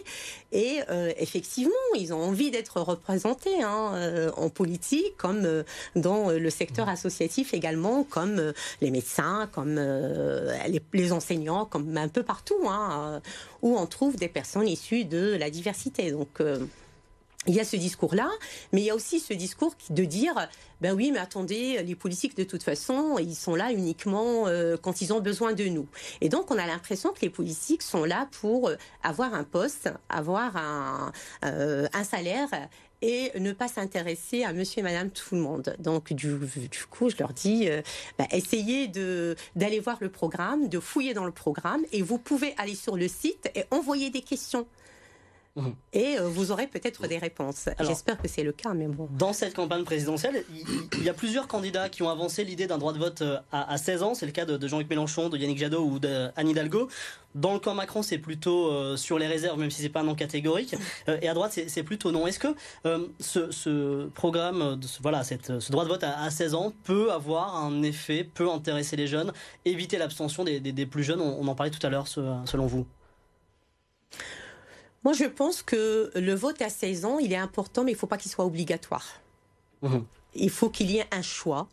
et 0.53 0.81
euh, 0.91 1.12
effectivement, 1.19 1.73
ils 1.99 2.12
ont 2.12 2.23
envie 2.23 2.51
d'être 2.51 2.81
représentés 2.81 3.62
hein, 3.62 4.31
en 4.37 4.49
politique 4.49 4.92
comme 5.17 5.45
euh, 5.45 5.63
dans 5.97 6.31
euh, 6.31 6.39
le 6.39 6.51
secteur 6.51 6.89
associatif 6.89 7.55
également, 7.55 8.05
comme 8.05 8.39
euh, 8.39 8.53
les 8.81 8.91
médecins, 8.91 9.49
comme 9.53 9.81
les, 10.93 11.13
enseignants, 11.13 11.65
comme 11.65 11.97
un 11.97 12.09
peu 12.09 12.23
partout, 12.23 12.69
hein, 12.69 13.21
où 13.63 13.77
on 13.77 13.87
trouve 13.87 14.17
des 14.17 14.29
personnes 14.29 14.69
issues 14.69 15.05
de 15.05 15.37
la 15.37 15.51
diversité. 15.51 16.11
Donc 16.11 16.43
il 17.47 17.55
y 17.55 17.61
a 17.61 17.65
ce 17.65 17.77
discours-là, 17.77 18.31
mais 18.73 18.83
il 18.83 18.85
y 18.85 18.91
a 18.91 18.95
aussi 18.95 19.19
ce 19.19 19.35
discours 19.35 19.75
de 19.91 20.05
dire, 20.05 20.49
ben 20.81 20.95
oui, 20.95 21.11
mais 21.13 21.19
attendez, 21.19 21.83
les 21.83 21.95
politiques 21.97 22.37
de 22.37 22.45
toute 22.45 22.63
façon, 22.63 23.19
ils 23.19 23.35
sont 23.35 23.57
là 23.57 23.73
uniquement 23.73 24.47
quand 24.81 25.03
ils 25.03 25.13
ont 25.13 25.21
besoin 25.21 25.53
de 25.53 25.65
nous. 25.65 25.87
Et 26.21 26.29
donc, 26.29 26.51
on 26.51 26.59
a 26.59 26.67
l'impression 26.67 27.11
que 27.11 27.21
les 27.21 27.31
politiques 27.31 27.83
sont 27.83 28.05
là 28.05 28.29
pour 28.41 28.71
avoir 29.03 29.35
un 29.35 29.45
poste, 29.45 29.93
avoir 30.09 30.57
un, 30.57 31.13
un 31.43 32.05
salaire 32.05 32.49
et 33.03 33.33
ne 33.38 33.53
pas 33.53 33.69
s'intéresser 33.69 34.45
à 34.45 34.53
monsieur 34.53 34.81
et 34.81 34.83
madame 34.83 35.11
tout 35.11 35.35
le 35.35 35.41
monde. 35.41 35.75
Donc, 35.79 36.12
du, 36.12 36.38
coup, 36.91 37.11
je 37.11 37.17
leur 37.19 37.33
dis, 37.33 37.69
euh, 37.69 37.83
bah, 38.19 38.27
essayez 38.31 38.88
d'aller 38.88 39.81
voir 39.81 39.99
le 40.01 40.09
programme, 40.09 40.69
de 40.69 40.81
fouiller 40.81 41.12
dans 41.12 41.25
le 41.25 41.33
programme, 41.33 41.83
et 41.93 42.01
vous 42.01 42.19
pouvez 42.19 42.55
aller 42.57 42.77
sur 42.77 42.97
le 42.97 43.09
site 43.09 43.51
et 43.55 43.65
envoyer 43.71 44.11
des 44.11 44.23
questions. 44.23 44.67
Et 45.93 46.19
euh, 46.19 46.29
vous 46.29 46.51
aurez 46.51 46.67
peut-être 46.67 47.07
des 47.07 47.19
réponses. 47.19 47.69
J'espère 47.81 48.21
que 48.21 48.29
c'est 48.29 48.43
le 48.43 48.53
cas, 48.53 48.73
mais 48.75 48.87
bon. 48.87 49.09
Dans 49.19 49.33
cette 49.33 49.55
campagne 49.55 49.85
présidentielle, 49.85 50.45
il, 50.99 51.05
y 51.05 51.09
a 51.09 51.15
plusieurs 51.15 51.47
candidats 51.47 51.88
qui 51.88 52.03
ont 52.03 52.09
avancé 52.09 52.45
l'idée 52.45 52.67
d'un 52.67 52.79
droit 52.79 52.93
de 52.93 52.99
vote 52.99 53.23
euh, 53.23 53.38
à, 53.53 53.77
16 53.77 54.03
ans. 54.03 54.15
C'est 54.15 54.27
le 54.27 54.33
cas 54.33 54.47
de, 54.47 54.67
Jean-Luc 54.67 54.88
Mélenchon, 54.88 55.29
de 55.29 55.37
Yannick 55.37 55.59
Jadot 55.59 55.85
ou 55.85 55.99
d'Anne 55.99 56.49
Hidalgo. 56.49 56.88
Dans 57.35 57.55
le 57.55 57.59
camp 57.59 57.75
Macron, 57.75 58.03
c'est 58.03 58.19
plutôt 58.19 58.71
euh, 58.71 58.97
sur 58.97 59.19
les 59.19 59.27
réserves, 59.27 59.59
même 59.59 59.71
si 59.71 59.83
c'est 59.83 59.88
pas 59.88 60.01
un 60.01 60.05
nom 60.05 60.15
catégorique. 60.15 60.75
et 61.07 61.29
à 61.29 61.35
droite, 61.35 61.59
c'est 61.67 61.83
plutôt 61.83 62.12
non. 62.12 62.27
Est-ce 62.27 62.38
que 62.38 62.55
ce, 63.21 64.07
programme, 64.09 64.81
voilà, 65.01 65.23
ce 65.25 65.73
droit 65.73 65.85
de 65.85 65.88
vote 65.88 66.05
à, 66.05 66.31
16 66.31 66.55
ans 66.55 66.73
peut 66.85 67.12
avoir 67.12 67.57
un 67.57 67.83
effet, 67.83 68.25
peut 68.25 68.51
intéresser 68.51 68.97
les 68.97 69.07
jeunes, 69.07 69.33
éviter 69.65 69.99
l'abstention 69.99 70.45
des, 70.45 70.87
plus 70.87 71.05
jeunes? 71.05 71.21
On, 71.21 71.38
on, 71.41 71.49
en 71.49 71.55
parlait 71.55 71.71
tout 71.71 71.85
à 71.87 71.91
l'heure, 71.91 72.07
selon 72.07 72.67
vous 72.67 72.87
moi, 75.05 75.12
je 75.12 75.25
pense 75.25 75.62
que 75.62 76.11
le 76.15 76.35
vote 76.35 76.62
à 76.62 76.69
16 76.69 77.05
ans, 77.05 77.19
il 77.19 77.33
est 77.33 77.37
important, 77.37 77.85
mais 77.85 77.93
il 77.93 77.95
ne 77.95 77.99
faut 77.99 78.07
pas 78.07 78.19
qu'il 78.19 78.31
soit 78.31 78.45
obligatoire. 78.45 79.21
Mhm. 79.83 80.05
Il 80.35 80.51
faut 80.51 80.71
qu'il 80.71 80.91
y 80.91 80.99
ait 80.99 81.07
un 81.11 81.23
choix. 81.23 81.69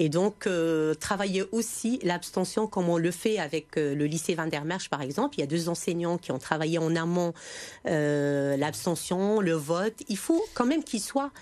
Et 0.00 0.08
donc, 0.08 0.46
euh, 0.46 0.94
travailler 0.94 1.44
aussi 1.50 1.98
l'abstention 2.04 2.68
comme 2.68 2.88
on 2.88 2.98
le 2.98 3.10
fait 3.10 3.38
avec 3.38 3.76
euh, 3.76 3.96
le 3.96 4.04
lycée 4.04 4.34
Van 4.34 4.46
der 4.46 4.64
Merch, 4.64 4.88
par 4.90 5.02
exemple. 5.02 5.36
Il 5.36 5.40
y 5.40 5.42
a 5.42 5.46
deux 5.46 5.68
enseignants 5.68 6.18
qui 6.18 6.30
ont 6.30 6.38
travaillé 6.38 6.78
en 6.78 6.94
amont 6.94 7.32
euh, 7.86 8.56
l'abstention, 8.56 9.40
le 9.40 9.54
vote. 9.54 9.94
Il 10.08 10.16
faut 10.16 10.44
quand 10.54 10.66
même 10.66 10.84
qu'ils 10.84 11.00
soient 11.00 11.32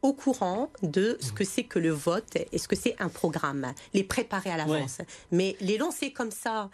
au 0.00 0.14
courant 0.14 0.70
de 0.82 1.18
ce 1.20 1.32
que 1.32 1.44
c'est 1.44 1.64
que 1.64 1.80
le 1.80 1.90
vote 1.90 2.38
et 2.52 2.56
ce 2.56 2.68
que 2.68 2.76
c'est 2.76 2.94
un 3.00 3.08
programme, 3.08 3.74
les 3.94 4.04
préparer 4.04 4.48
à 4.48 4.56
l'avance. 4.56 4.98
Mais 5.32 5.56
les 5.60 5.76
lancer 5.76 6.12
comme 6.12 6.30
ça 6.30 6.70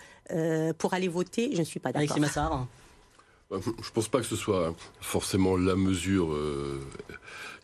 pour 0.76 0.92
aller 0.92 1.08
voter, 1.08 1.50
je 1.54 1.60
ne 1.60 1.64
suis 1.64 1.80
pas 1.80 1.90
d'accord. 1.90 2.18
Je 3.50 3.56
ne 3.56 3.90
pense 3.92 4.08
pas 4.08 4.20
que 4.20 4.26
ce 4.26 4.36
soit 4.36 4.74
forcément 5.00 5.56
la 5.56 5.76
mesure 5.76 6.32
euh, 6.32 6.80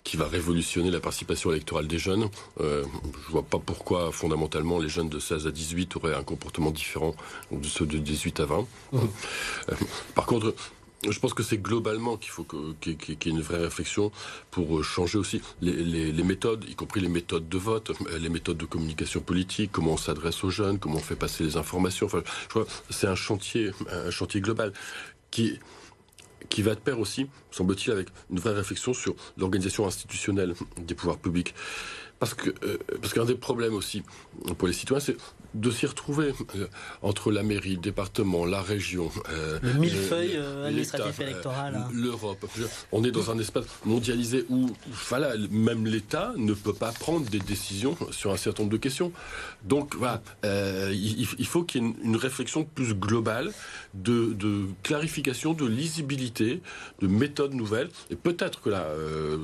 qui 0.05 0.17
va 0.17 0.27
révolutionner 0.27 0.91
la 0.91 1.01
participation 1.01 1.51
électorale 1.51 1.87
des 1.87 1.99
jeunes. 1.99 2.29
Euh, 2.61 2.85
je 3.05 3.27
ne 3.29 3.33
vois 3.33 3.43
pas 3.43 3.59
pourquoi, 3.59 4.13
fondamentalement, 4.13 4.79
les 4.79 4.89
jeunes 4.89 5.09
de 5.09 5.19
16 5.19 5.47
à 5.47 5.51
18 5.51 5.97
auraient 5.97 6.15
un 6.15 6.23
comportement 6.23 6.71
différent 6.71 7.15
de 7.51 7.67
ceux 7.67 7.87
de 7.87 7.99
18 7.99 8.41
à 8.41 8.45
20. 8.45 8.67
Mmh. 8.93 8.99
Euh, 8.99 9.75
par 10.15 10.27
contre, 10.27 10.55
je 11.09 11.19
pense 11.19 11.33
que 11.33 11.43
c'est 11.43 11.59
globalement 11.59 12.19
qu'il 12.19 12.31
faut 12.31 12.45
qu'il 12.45 12.93
y 12.93 13.13
ait 13.13 13.31
une 13.31 13.41
vraie 13.41 13.59
réflexion 13.59 14.13
pour 14.51 14.85
changer 14.85 15.17
aussi 15.17 15.41
les, 15.63 16.13
méthodes, 16.23 16.67
y 16.69 16.75
compris 16.75 17.01
les 17.01 17.09
méthodes 17.09 17.49
de 17.49 17.59
vote, 17.59 17.93
les 18.21 18.29
méthodes 18.29 18.59
de 18.59 18.67
communication 18.67 19.21
politique, 19.21 19.71
comment 19.73 19.93
on 19.93 19.97
s'adresse 19.97 20.45
aux 20.45 20.51
jeunes, 20.51 20.79
comment 20.79 20.97
on 20.97 20.99
fait 20.99 21.17
passer 21.17 21.45
les 21.45 21.57
informations. 21.57 22.05
Enfin, 22.07 22.23
je 22.45 22.49
crois 22.49 22.67
c'est 22.91 23.07
un 23.07 23.15
chantier, 23.15 23.71
un 23.91 24.11
chantier 24.11 24.43
global 24.43 24.75
qui 25.31 26.63
va 26.63 26.75
de 26.75 26.81
pair 26.81 26.99
aussi, 26.99 27.29
semble-t-il, 27.51 27.93
avec 27.93 28.09
une 28.31 28.39
vraie 28.39 28.53
réflexion 28.53 28.93
sur 28.93 29.15
l'organisation 29.39 29.87
institutionnelle 29.87 30.55
des 30.79 30.95
pouvoirs 30.95 31.19
publics. 31.19 31.55
Parce 32.19 32.37
euh, 32.65 32.77
parce 33.01 33.15
qu'un 33.15 33.25
des 33.25 33.35
problèmes 33.35 33.75
aussi 33.75 34.03
pour 34.59 34.69
les 34.69 34.75
citoyens, 34.75 35.01
c'est 35.01 35.17
de 35.55 35.71
s'y 35.71 35.87
retrouver 35.87 36.33
euh, 36.57 36.67
entre 37.03 37.33
la 37.33 37.43
mairie, 37.43 37.75
le 37.75 37.81
département, 37.81 38.45
la 38.45 38.63
région, 38.63 39.11
euh, 39.31 39.59
le 39.63 39.73
millefeuille 39.75 40.37
administratif 40.65 41.21
électoral, 41.21 41.77
hein. 41.77 41.89
l'Europe. 41.93 42.47
On 42.93 43.05
est 43.05 43.11
dans 43.11 43.31
un 43.31 43.39
espace 43.39 43.65
mondialisé 43.85 44.45
où, 44.49 44.71
voilà, 45.09 45.33
même 45.51 45.87
l'État 45.87 46.33
ne 46.37 46.55
peut 46.55 46.73
pas 46.73 46.93
prendre 46.93 47.29
des 47.29 47.39
décisions 47.39 47.97
sur 48.11 48.33
un 48.33 48.37
certain 48.37 48.63
nombre 48.63 48.73
de 48.73 48.79
questions. 48.79 49.13
Donc, 49.65 49.95
voilà, 49.97 50.23
il, 50.45 51.47
faut 51.47 51.63
qu'il 51.63 51.83
y 51.83 51.87
ait 51.87 51.95
une, 52.03 52.17
réflexion 52.17 52.65
plus 52.65 52.95
globale 52.95 53.53
de, 53.95 54.33
de, 54.33 54.67
clarification, 54.83 55.55
de 55.55 55.67
lisibilité, 55.67 56.61
de 57.01 57.07
méthodes 57.07 57.55
nouvelles. 57.55 57.89
Et 58.11 58.17
peut-être 58.17 58.61
que 58.61 58.71
là, 58.71 58.87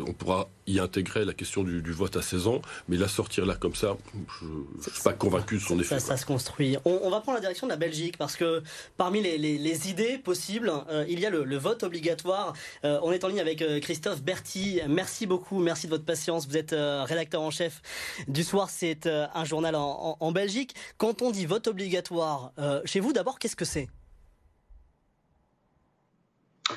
on 0.07 0.13
pourra 0.13 0.49
y 0.67 0.81
intégrer 0.81 1.25
la 1.25 1.33
question 1.33 1.63
du, 1.63 1.81
du 1.81 1.93
vote 1.93 2.17
à 2.17 2.23
16 2.23 2.47
ans 2.49 2.61
mais 2.89 2.97
la 2.97 3.09
sortir 3.09 3.47
là 3.47 3.55
comme 3.55 3.75
ça, 3.75 3.97
je 4.41 4.47
ne 4.47 4.93
suis 4.93 5.03
pas 5.03 5.13
convaincu 5.13 5.57
de 5.57 5.61
son 5.61 5.79
effet. 5.79 5.96
Ça, 5.99 6.17
se 6.17 6.27
construit. 6.27 6.77
On, 6.85 7.11
va 7.11 7.21
prendre 7.21 7.37
la 7.37 7.41
direction 7.41 7.67
de 7.67 7.73
la 7.73 7.77
Belgique 7.77 8.17
parce 8.19 8.37
que 8.37 8.63
parmi 8.97 9.21
les, 9.23 9.91
idées 9.91 10.19
possibles, 10.19 10.73
euh, 10.91 11.05
il 11.09 11.21
y 11.21 11.27
a 11.27 11.31
le, 11.31 11.57
vote 11.57 11.83
obligatoire. 11.83 12.55
Euh, 12.85 12.99
on 13.03 13.13
est 13.13 13.25
en 13.25 13.29
ligne 13.29 13.41
avec 13.41 13.63
euh, 13.63 13.81
Christophe 13.81 14.23
Berti. 14.23 14.81
Merci 14.89 15.27
beaucoup, 15.27 15.59
merci 15.59 15.87
de 15.87 15.93
votre 15.93 16.05
patience. 16.05 16.47
Vous 16.47 16.57
êtes 16.57 16.75
rédacteur 16.75 17.41
en 17.41 17.51
chef 17.51 17.83
du 18.29 18.43
Soir, 18.43 18.71
c'est 18.71 19.07
un 19.07 19.45
journal 19.45 19.75
en, 19.77 20.33
Belgique. 20.33 20.75
Quand 20.99 21.23
on 21.23 21.31
dit 21.31 21.47
vote 21.47 21.67
obligatoire, 21.67 22.53
chez 22.85 23.01
vous 23.01 23.13
d'abord, 23.13 23.39
qu'est-ce 23.39 23.57
que 23.57 23.65
c'est? 23.65 23.89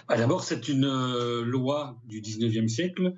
Bah, 0.08 0.18
D'abord, 0.18 0.44
c'est 0.44 0.68
une 0.68 0.88
loi 1.42 1.98
du 2.06 2.22
19e 2.22 2.68
siècle 2.68 3.14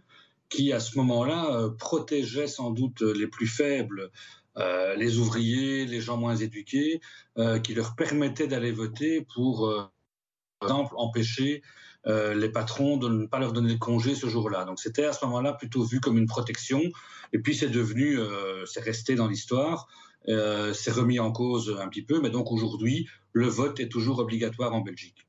qui, 0.50 0.74
à 0.74 0.80
ce 0.80 0.98
moment-là, 0.98 1.70
protégeait 1.78 2.48
sans 2.48 2.72
doute 2.72 3.02
les 3.02 3.28
plus 3.28 3.48
faibles, 3.48 4.12
euh, 4.58 4.96
les 4.96 5.18
ouvriers, 5.18 5.86
les 5.86 6.02
gens 6.02 6.18
moins 6.18 6.36
éduqués, 6.36 7.02
euh, 7.38 7.60
qui 7.60 7.74
leur 7.74 7.96
permettait 7.96 8.48
d'aller 8.48 8.72
voter 8.72 9.26
pour, 9.34 9.72
par 10.60 10.70
exemple, 10.70 10.94
empêcher 10.98 11.62
les 12.06 12.50
patrons 12.50 12.98
de 12.98 13.08
ne 13.08 13.28
pas 13.28 13.38
leur 13.38 13.54
donner 13.54 13.74
de 13.74 13.80
congé 13.80 14.16
ce 14.16 14.28
jour-là. 14.28 14.66
Donc 14.66 14.80
c'était 14.80 15.06
à 15.06 15.14
ce 15.14 15.24
moment-là 15.26 15.54
plutôt 15.54 15.84
vu 15.84 16.00
comme 16.00 16.18
une 16.18 16.26
protection. 16.26 16.82
Et 17.32 17.38
puis 17.40 17.56
c'est 17.56 17.70
devenu, 17.70 18.18
c'est 18.66 18.82
resté 18.82 19.14
dans 19.14 19.28
l'histoire, 19.28 19.88
c'est 20.26 20.92
remis 20.92 21.20
en 21.20 21.32
cause 21.32 21.78
un 21.80 21.88
petit 21.90 22.02
peu. 22.02 22.20
Mais 22.20 22.32
donc 22.32 22.52
aujourd'hui, 22.52 23.08
le 23.34 23.48
vote 23.48 23.80
est 23.80 23.88
toujours 23.88 24.18
obligatoire 24.18 24.74
en 24.74 24.82
Belgique. 24.82 25.28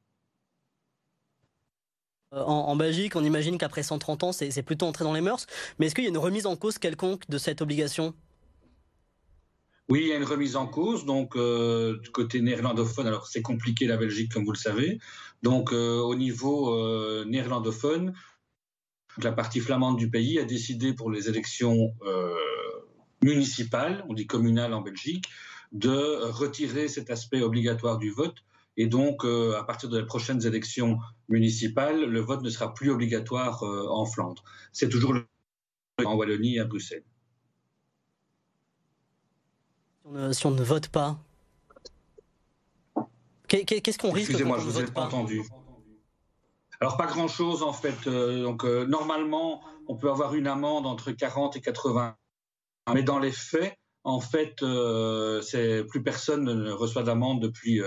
Euh, 2.33 2.43
en, 2.43 2.77
Belgique, 2.77 3.17
on 3.17 3.25
imagine 3.25 3.59
qu'après 3.59 3.83
130 3.83 4.25
ans, 4.25 4.33
c'est 4.33 4.63
plutôt 4.63 4.87
entré 4.87 5.05
dans 5.05 5.13
les 5.13 5.21
mœurs. 5.21 5.47
Mais 5.79 5.87
est-ce 5.87 5.95
qu'il 5.95 6.05
y 6.05 6.07
a 6.07 6.11
une 6.11 6.19
remise 6.19 6.47
en 6.47 6.57
cause 6.57 6.79
quelconque 6.79 7.29
de 7.29 7.39
cette 7.39 7.61
obligation? 7.63 8.15
Oui, 9.89 10.01
il 10.03 10.09
y 10.09 10.13
a 10.13 10.17
une 10.17 10.25
remise 10.25 10.57
en 10.57 10.67
cause. 10.67 11.05
Donc, 11.05 11.37
euh, 11.37 11.99
du 11.99 12.11
côté 12.11 12.41
néerlandophone, 12.41 13.07
alors 13.07 13.27
c'est 13.27 13.43
compliqué 13.43 13.87
la 13.87 13.97
Belgique, 13.97 14.33
comme 14.33 14.45
vous 14.45 14.53
le 14.53 14.59
savez. 14.59 14.99
Donc, 15.43 15.73
euh, 15.73 15.99
au 15.99 16.15
niveau 16.15 17.25
néerlandophone, 17.25 18.15
la 19.19 19.33
partie 19.33 19.61
flamande 19.61 19.99
du 19.99 20.09
pays 20.09 20.39
a 20.39 20.45
décidé 20.45 20.95
pour 20.95 21.11
les 21.11 21.29
élections 21.29 21.95
municipales, 23.23 24.05
on 24.09 24.15
dit 24.15 24.27
communales 24.27 24.73
en 24.73 24.81
Belgique, 24.81 25.27
de 25.73 26.31
retirer 26.31 26.89
cet 26.89 27.11
aspect 27.11 27.43
obligatoire 27.43 27.99
du 27.99 28.11
vote 28.11 28.43
et 28.77 28.87
donc, 28.87 29.25
euh, 29.25 29.57
à 29.59 29.65
partir 29.65 29.89
des 29.89 30.05
prochaines 30.05 30.47
élections 30.47 30.99
municipales, 31.29 32.05
le 32.05 32.21
vote 32.21 32.43
ne 32.43 32.51
sera 32.51 32.73
plus 32.73 32.91
obligatoire 32.91 33.63
euh, 33.65 33.87
en 33.89 34.07
Flandre. 34.07 34.43
C'est 34.73 34.89
toujours 34.89 35.13
le 35.13 35.27
en 36.05 36.15
Wallonie 36.15 36.57
et 36.57 36.61
à 36.61 36.65
Bruxelles. 36.65 37.05
Si 40.33 40.47
on 40.47 40.51
ne, 40.51 40.63
vote 40.63 40.89
pas, 40.89 41.17
qu'est-ce 43.47 43.99
qu'on 43.99 44.11
risque 44.11 44.31
Excusez-moi, 44.31 44.59
je 44.59 44.65
vous 44.65 44.81
ai 44.81 44.85
pas? 44.87 45.03
entendu. 45.03 45.43
Alors 46.81 46.97
pas 46.97 47.07
grand-chose 47.07 47.63
en 47.63 47.73
fait. 47.73 48.07
Euh, 48.07 48.43
donc 48.43 48.65
normalement, 48.65 49.63
on 49.87 49.97
peut 49.97 50.11
avoir 50.11 50.35
une 50.35 50.49
amende 50.49 50.87
entre 50.87 51.13
40 51.13 51.57
et 51.57 51.61
80, 51.61 52.17
mais 52.93 53.03
dans 53.05 53.21
les 53.21 53.31
faits, 53.31 53.77
en 54.03 54.21
fait, 54.21 54.65
c'est 55.43 55.85
plus 55.85 56.03
personne 56.03 56.45
ne 56.45 56.73
reçoit 56.73 57.05
d'amende 57.05 57.41
depuis 57.41 57.81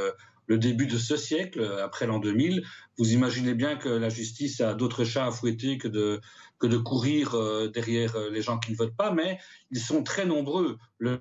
le 0.48 0.58
début 0.58 0.88
de 0.88 0.98
ce 0.98 1.18
siècle, 1.18 1.80
après 1.84 2.06
l'an 2.06 2.20
2000, 2.20 2.64
vous 2.98 3.14
imaginez 3.14 3.54
bien 3.54 3.76
que 3.76 3.90
la 3.90 4.10
justice 4.10 4.62
a 4.62 4.74
d'autres 4.74 5.04
chats 5.04 5.26
à 5.26 5.32
fouetter 5.32 5.78
que 5.78 5.88
de, 5.88 6.22
que 6.60 6.68
de 6.68 6.78
courir 6.78 7.36
euh, 7.36 7.68
derrière 7.68 8.16
euh, 8.16 8.30
les 8.30 8.42
gens 8.42 8.60
qui 8.60 8.72
ne 8.72 8.78
votent 8.78 8.96
pas, 8.96 9.12
mais 9.12 9.40
ils 9.72 9.80
sont 9.80 10.04
très 10.04 10.26
nombreux. 10.26 10.78
Le 10.98 11.20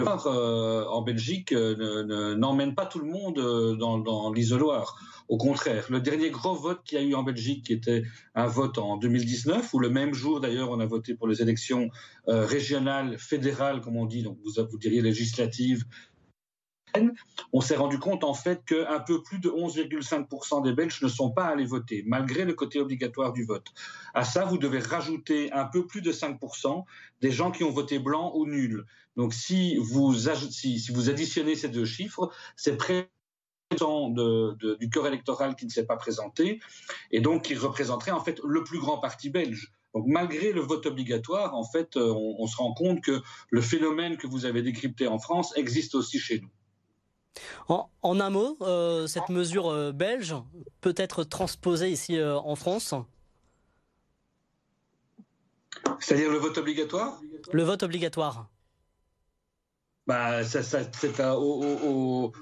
euh, 0.00 0.84
en 0.86 1.02
Belgique 1.02 1.52
n'emmène 1.52 2.74
pas 2.74 2.86
tout 2.86 2.98
le 2.98 3.06
monde 3.06 3.76
dans, 3.78 3.98
dans 3.98 4.32
l'isoloir. 4.32 4.98
Au 5.28 5.36
contraire, 5.36 5.86
le 5.88 6.00
dernier 6.00 6.30
gros 6.30 6.54
vote 6.54 6.80
qu'il 6.84 6.98
y 6.98 7.00
a 7.00 7.04
eu 7.04 7.14
en 7.14 7.22
Belgique, 7.22 7.66
qui 7.66 7.72
était 7.72 8.02
un 8.34 8.46
vote 8.46 8.78
en 8.78 8.96
2019, 8.96 9.72
où 9.72 9.78
le 9.78 9.88
même 9.88 10.12
jour 10.12 10.40
d'ailleurs 10.40 10.70
on 10.70 10.80
a 10.80 10.86
voté 10.86 11.14
pour 11.14 11.28
les 11.28 11.40
élections 11.40 11.90
régionales, 12.26 13.18
fédérales, 13.18 13.80
comme 13.80 13.96
on 13.96 14.04
dit, 14.04 14.22
donc 14.22 14.36
vous, 14.44 14.62
vous 14.70 14.78
diriez 14.78 15.00
législatives 15.00 15.84
on 17.52 17.60
s'est 17.60 17.76
rendu 17.76 17.98
compte 17.98 18.24
en 18.24 18.34
fait 18.34 18.64
qu'un 18.64 19.00
peu 19.00 19.22
plus 19.22 19.38
de 19.38 19.48
11,5% 19.50 20.62
des 20.62 20.72
Belges 20.72 21.02
ne 21.02 21.08
sont 21.08 21.30
pas 21.30 21.46
allés 21.46 21.64
voter, 21.64 22.04
malgré 22.06 22.44
le 22.44 22.54
côté 22.54 22.80
obligatoire 22.80 23.32
du 23.32 23.44
vote. 23.44 23.66
À 24.12 24.24
ça, 24.24 24.44
vous 24.44 24.58
devez 24.58 24.78
rajouter 24.78 25.52
un 25.52 25.64
peu 25.64 25.86
plus 25.86 26.02
de 26.02 26.12
5% 26.12 26.84
des 27.20 27.30
gens 27.30 27.50
qui 27.50 27.64
ont 27.64 27.70
voté 27.70 27.98
blanc 27.98 28.32
ou 28.34 28.46
nul. 28.46 28.84
Donc 29.16 29.32
si 29.34 29.76
vous, 29.76 30.28
additionnez 30.28 31.54
ces 31.54 31.68
deux 31.68 31.84
chiffres, 31.84 32.30
c'est 32.56 32.76
près 32.76 33.10
du 33.70 34.90
corps 34.90 35.06
électoral 35.06 35.56
qui 35.56 35.66
ne 35.66 35.70
s'est 35.70 35.86
pas 35.86 35.96
présenté 35.96 36.60
et 37.10 37.20
donc 37.20 37.42
qui 37.42 37.54
représenterait 37.54 38.12
en 38.12 38.20
fait 38.20 38.40
le 38.44 38.62
plus 38.62 38.78
grand 38.78 38.98
parti 38.98 39.30
belge. 39.30 39.72
Donc 39.94 40.06
malgré 40.06 40.52
le 40.52 40.60
vote 40.60 40.86
obligatoire, 40.86 41.54
en 41.54 41.64
fait, 41.64 41.96
on, 41.96 42.46
se 42.46 42.56
rend 42.56 42.74
compte 42.74 43.00
que 43.00 43.22
le 43.50 43.60
phénomène 43.60 44.16
que 44.16 44.26
vous 44.26 44.44
avez 44.44 44.62
décrypté 44.62 45.06
en 45.06 45.18
France 45.18 45.56
existe 45.56 45.94
aussi 45.94 46.18
chez 46.18 46.40
nous. 46.40 46.50
En, 47.68 47.88
un 48.20 48.30
mot, 48.30 48.58
cette 49.06 49.28
mesure 49.28 49.92
belge 49.92 50.34
peut 50.80 50.94
être 50.96 51.24
transposée 51.24 51.90
ici 51.90 52.22
en 52.22 52.54
France 52.54 52.94
C'est-à-dire 55.98 56.30
le 56.30 56.38
vote 56.38 56.58
obligatoire 56.58 57.20
Le 57.52 57.62
vote 57.62 57.82
obligatoire. 57.82 58.48
Bah, 60.06 60.44
ça, 60.44 60.62
c'est 60.62 61.20
aux, 61.20 62.32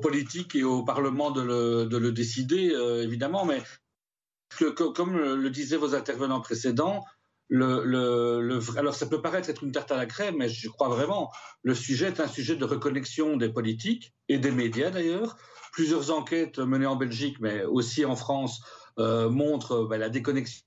politiques 0.00 0.54
et 0.56 0.64
au 0.64 0.82
Parlement 0.82 1.30
de 1.30 1.42
le, 1.42 2.12
décider, 2.12 2.72
euh, 2.72 3.04
évidemment, 3.04 3.44
mais 3.44 3.62
comme 4.76 5.16
le 5.16 5.50
disaient 5.50 5.76
vos 5.76 5.94
intervenants 5.94 6.40
précédents, 6.40 7.04
alors 7.50 8.94
ça 8.94 9.06
peut 9.06 9.20
paraître 9.20 9.50
être 9.50 9.62
une 9.62 9.72
tarte 9.72 9.92
à 9.92 9.96
la 9.96 10.06
crème, 10.06 10.36
mais 10.38 10.48
je 10.48 10.68
crois 10.68 10.88
vraiment, 10.88 11.30
le 11.62 11.74
sujet 11.74 12.06
est 12.06 12.20
un 12.20 12.28
sujet 12.28 12.56
de 12.56 12.64
reconnexion 12.64 13.36
des 13.36 13.50
politiques 13.50 14.14
et 14.28 14.38
des 14.38 14.50
médias 14.50 14.90
d'ailleurs. 14.90 15.36
Plusieurs 15.72 16.10
enquêtes 16.10 16.58
menées 16.58 16.86
en 16.86 16.96
Belgique, 16.96 17.36
mais 17.40 17.64
aussi 17.64 18.04
en 18.04 18.16
France, 18.16 18.62
euh, 18.98 19.30
montrent 19.30 19.84
bah, 19.84 19.98
la 19.98 20.08
déconnexion, 20.08 20.62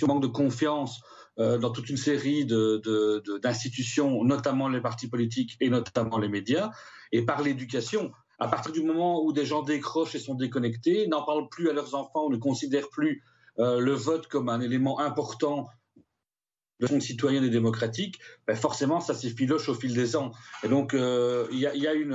le 0.00 0.06
manque 0.06 0.22
de 0.22 0.26
confiance 0.26 1.00
euh, 1.38 1.58
dans 1.58 1.70
toute 1.70 1.88
une 1.90 1.96
série 1.96 2.46
d'institutions, 2.46 4.24
notamment 4.24 4.68
les 4.68 4.80
partis 4.80 5.08
politiques 5.08 5.56
et 5.60 5.68
notamment 5.68 6.18
les 6.18 6.28
médias, 6.28 6.70
et 7.12 7.22
par 7.22 7.42
l'éducation. 7.42 8.12
À 8.38 8.48
partir 8.48 8.72
du 8.72 8.82
moment 8.82 9.22
où 9.22 9.32
des 9.32 9.46
gens 9.46 9.62
décrochent 9.62 10.14
et 10.14 10.18
sont 10.18 10.34
déconnectés, 10.34 11.06
n'en 11.08 11.24
parlent 11.24 11.48
plus 11.48 11.70
à 11.70 11.72
leurs 11.72 11.94
enfants, 11.94 12.28
ne 12.28 12.36
considèrent 12.36 12.90
plus 12.90 13.22
euh, 13.58 13.80
le 13.80 13.92
vote 13.92 14.26
comme 14.26 14.50
un 14.50 14.60
élément 14.60 14.98
important 14.98 15.66
de 16.80 16.86
son 16.86 17.00
citoyen 17.00 17.42
et 17.42 17.50
démocratique, 17.50 18.18
ben 18.46 18.56
forcément, 18.56 19.00
ça 19.00 19.14
s'effiloche 19.14 19.68
au 19.68 19.74
fil 19.74 19.94
des 19.94 20.16
ans. 20.16 20.32
Et 20.62 20.68
donc, 20.68 20.94
euh, 20.94 21.46
il 21.50 21.58
y, 21.58 21.66
a, 21.66 21.94
une, 21.94 22.12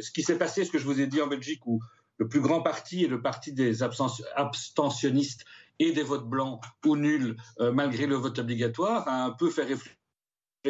ce 0.00 0.10
qui 0.12 0.22
s'est 0.22 0.38
passé, 0.38 0.64
ce 0.64 0.70
que 0.70 0.78
je 0.78 0.84
vous 0.84 1.00
ai 1.00 1.06
dit 1.06 1.20
en 1.20 1.26
Belgique, 1.26 1.66
où 1.66 1.80
le 2.18 2.28
plus 2.28 2.40
grand 2.40 2.62
parti 2.62 3.04
est 3.04 3.08
le 3.08 3.20
parti 3.20 3.52
des 3.52 3.82
abstentionnistes 3.82 5.44
et 5.80 5.92
des 5.92 6.04
votes 6.04 6.28
blancs 6.28 6.60
ou 6.84 6.96
nuls, 6.96 7.36
euh, 7.60 7.72
malgré 7.72 8.06
le 8.06 8.14
vote 8.14 8.38
obligatoire, 8.38 9.08
a 9.08 9.24
un 9.24 9.30
peu 9.30 9.50
fait 9.50 9.64
réfléchir 9.64 9.96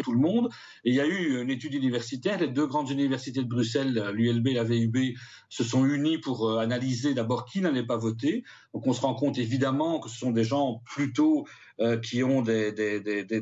tout 0.02 0.12
le 0.12 0.18
monde. 0.18 0.48
Et 0.84 0.90
il 0.90 0.94
y 0.94 1.00
a 1.00 1.06
eu 1.06 1.40
une 1.40 1.50
étude 1.50 1.74
universitaire. 1.74 2.38
Les 2.38 2.48
deux 2.48 2.66
grandes 2.66 2.90
universités 2.90 3.42
de 3.42 3.48
Bruxelles, 3.48 4.10
l'ULB 4.12 4.48
et 4.48 4.54
la 4.54 4.64
VUB, 4.64 5.14
se 5.48 5.64
sont 5.64 5.84
unies 5.84 6.18
pour 6.18 6.48
euh, 6.48 6.58
analyser 6.58 7.14
d'abord 7.14 7.44
qui 7.44 7.60
n'allait 7.60 7.86
pas 7.86 7.96
voter. 7.96 8.44
Donc 8.72 8.86
on 8.86 8.92
se 8.92 9.00
rend 9.00 9.14
compte 9.14 9.38
évidemment 9.38 10.00
que 10.00 10.08
ce 10.08 10.18
sont 10.18 10.30
des 10.30 10.44
gens 10.44 10.82
plutôt 10.84 11.46
euh, 11.80 11.98
qui 11.98 12.22
ont 12.22 12.42
des, 12.42 12.70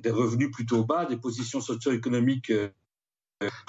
revenus 0.07 0.51
plutôt 0.51 0.85
bas, 0.85 1.07
des 1.07 1.17
positions 1.17 1.61
socio-économiques. 1.61 2.53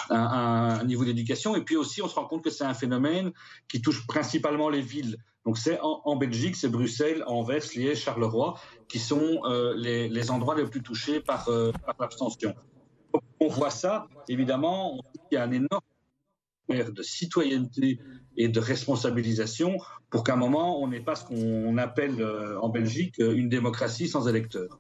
un, 0.10 0.18
un, 0.18 0.84
niveau 0.84 1.06
d'éducation. 1.06 1.56
Et 1.56 1.62
puis 1.62 1.76
aussi, 1.76 2.02
on 2.02 2.08
se 2.08 2.16
rend 2.16 2.26
compte 2.26 2.44
que 2.44 2.52
c'est 2.52 2.64
un 2.64 2.76
phénomène 2.76 3.32
qui 3.68 3.82
touche 3.82 4.06
principalement 4.06 4.70
les 4.70 4.82
villes. 4.82 5.18
Donc 5.46 5.58
c'est 5.58 5.78
en, 5.82 6.16
Belgique, 6.16 6.56
c'est 6.56 6.70
Bruxelles, 6.70 7.24
Anvers, 7.28 7.64
Liège, 7.76 8.00
Charleroi, 8.00 8.56
qui 8.88 9.00
sont 9.00 9.42
euh, 9.44 9.74
les, 9.76 10.32
endroits 10.32 10.56
les 10.56 10.66
plus 10.66 10.82
touchés 10.82 11.22
euh, 11.48 11.72
par 11.72 11.96
l'abstention. 12.00 12.56
On 13.44 13.50
voit 13.50 13.72
ça, 13.72 14.08
évidemment, 14.30 15.02
il 15.30 15.36
y 15.36 15.38
a 15.38 15.44
un 15.44 15.52
énorme 15.52 15.82
de 16.70 17.04
citoyenneté 17.04 18.00
et 18.38 18.48
de 18.48 18.60
responsabilisation 18.62 19.76
pour 20.10 20.24
qu'à 20.24 20.34
un 20.34 20.38
moment, 20.38 20.82
on 20.82 20.88
n'ait 20.88 21.02
pas 21.02 21.16
ce 21.16 21.26
qu'on 21.26 21.78
appelle 21.78 22.22
euh, 22.22 22.58
en 22.62 22.70
Belgique 22.70 23.16
une 23.18 23.50
démocratie 23.50 24.08
sans 24.08 24.30
électeurs. 24.30 24.80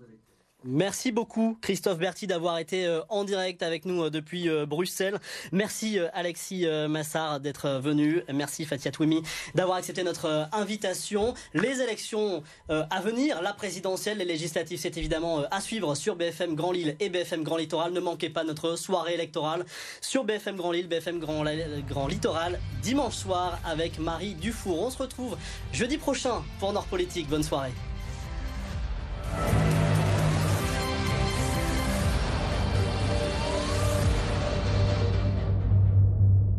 Merci 0.65 1.11
beaucoup 1.11 1.57
Christophe 1.61 1.97
Berti 1.97 2.25
d'avoir 2.25 2.57
été 2.57 2.85
euh, 2.85 3.01
en 3.09 3.25
direct 3.25 3.61
avec 3.63 3.83
nous 3.85 4.03
euh, 4.03 4.09
depuis 4.09 4.47
euh, 4.47 4.65
Bruxelles. 4.65 5.19
Merci 5.51 5.99
Alexis 6.13 6.65
Massard 6.87 7.39
d'être 7.39 7.79
venu. 7.81 8.21
Merci 8.33 8.65
Fatia 8.65 8.91
Twimi 8.91 9.23
d'avoir 9.55 9.77
accepté 9.77 10.03
notre 10.03 10.47
invitation. 10.51 11.33
Les 11.53 11.81
élections 11.81 12.43
à 12.69 13.01
venir, 13.01 13.41
la 13.41 13.53
présidentielle, 13.53 14.17
les 14.19 14.25
législatives, 14.25 14.79
c'est 14.79 14.97
évidemment 14.97 15.43
à 15.51 15.61
suivre 15.61 15.95
sur 15.95 16.15
BFM 16.15 16.55
Grand 16.55 16.71
Lille 16.71 16.95
et 16.99 17.09
BFM 17.09 17.43
Grand 17.43 17.57
Littoral. 17.57 17.91
Ne 17.91 17.99
manquez 17.99 18.29
pas 18.29 18.43
notre 18.43 18.75
soirée 18.75 19.13
électorale 19.13 19.65
sur 20.01 20.23
BFM 20.23 20.55
Grand 20.55 20.71
Lille, 20.71 20.87
BFM 20.87 21.19
Grand, 21.19 21.43
Grand 21.87 22.07
Littoral, 22.07 22.59
dimanche 22.81 23.15
soir 23.15 23.59
avec 23.65 23.99
Marie 23.99 24.35
Dufour. 24.35 24.81
On 24.81 24.89
se 24.89 24.97
retrouve 24.97 25.37
jeudi 25.71 25.97
prochain 25.97 26.43
pour 26.59 26.73
Nord 26.73 26.85
Politique. 26.85 27.27
Bonne 27.27 27.43
soirée. 27.43 27.71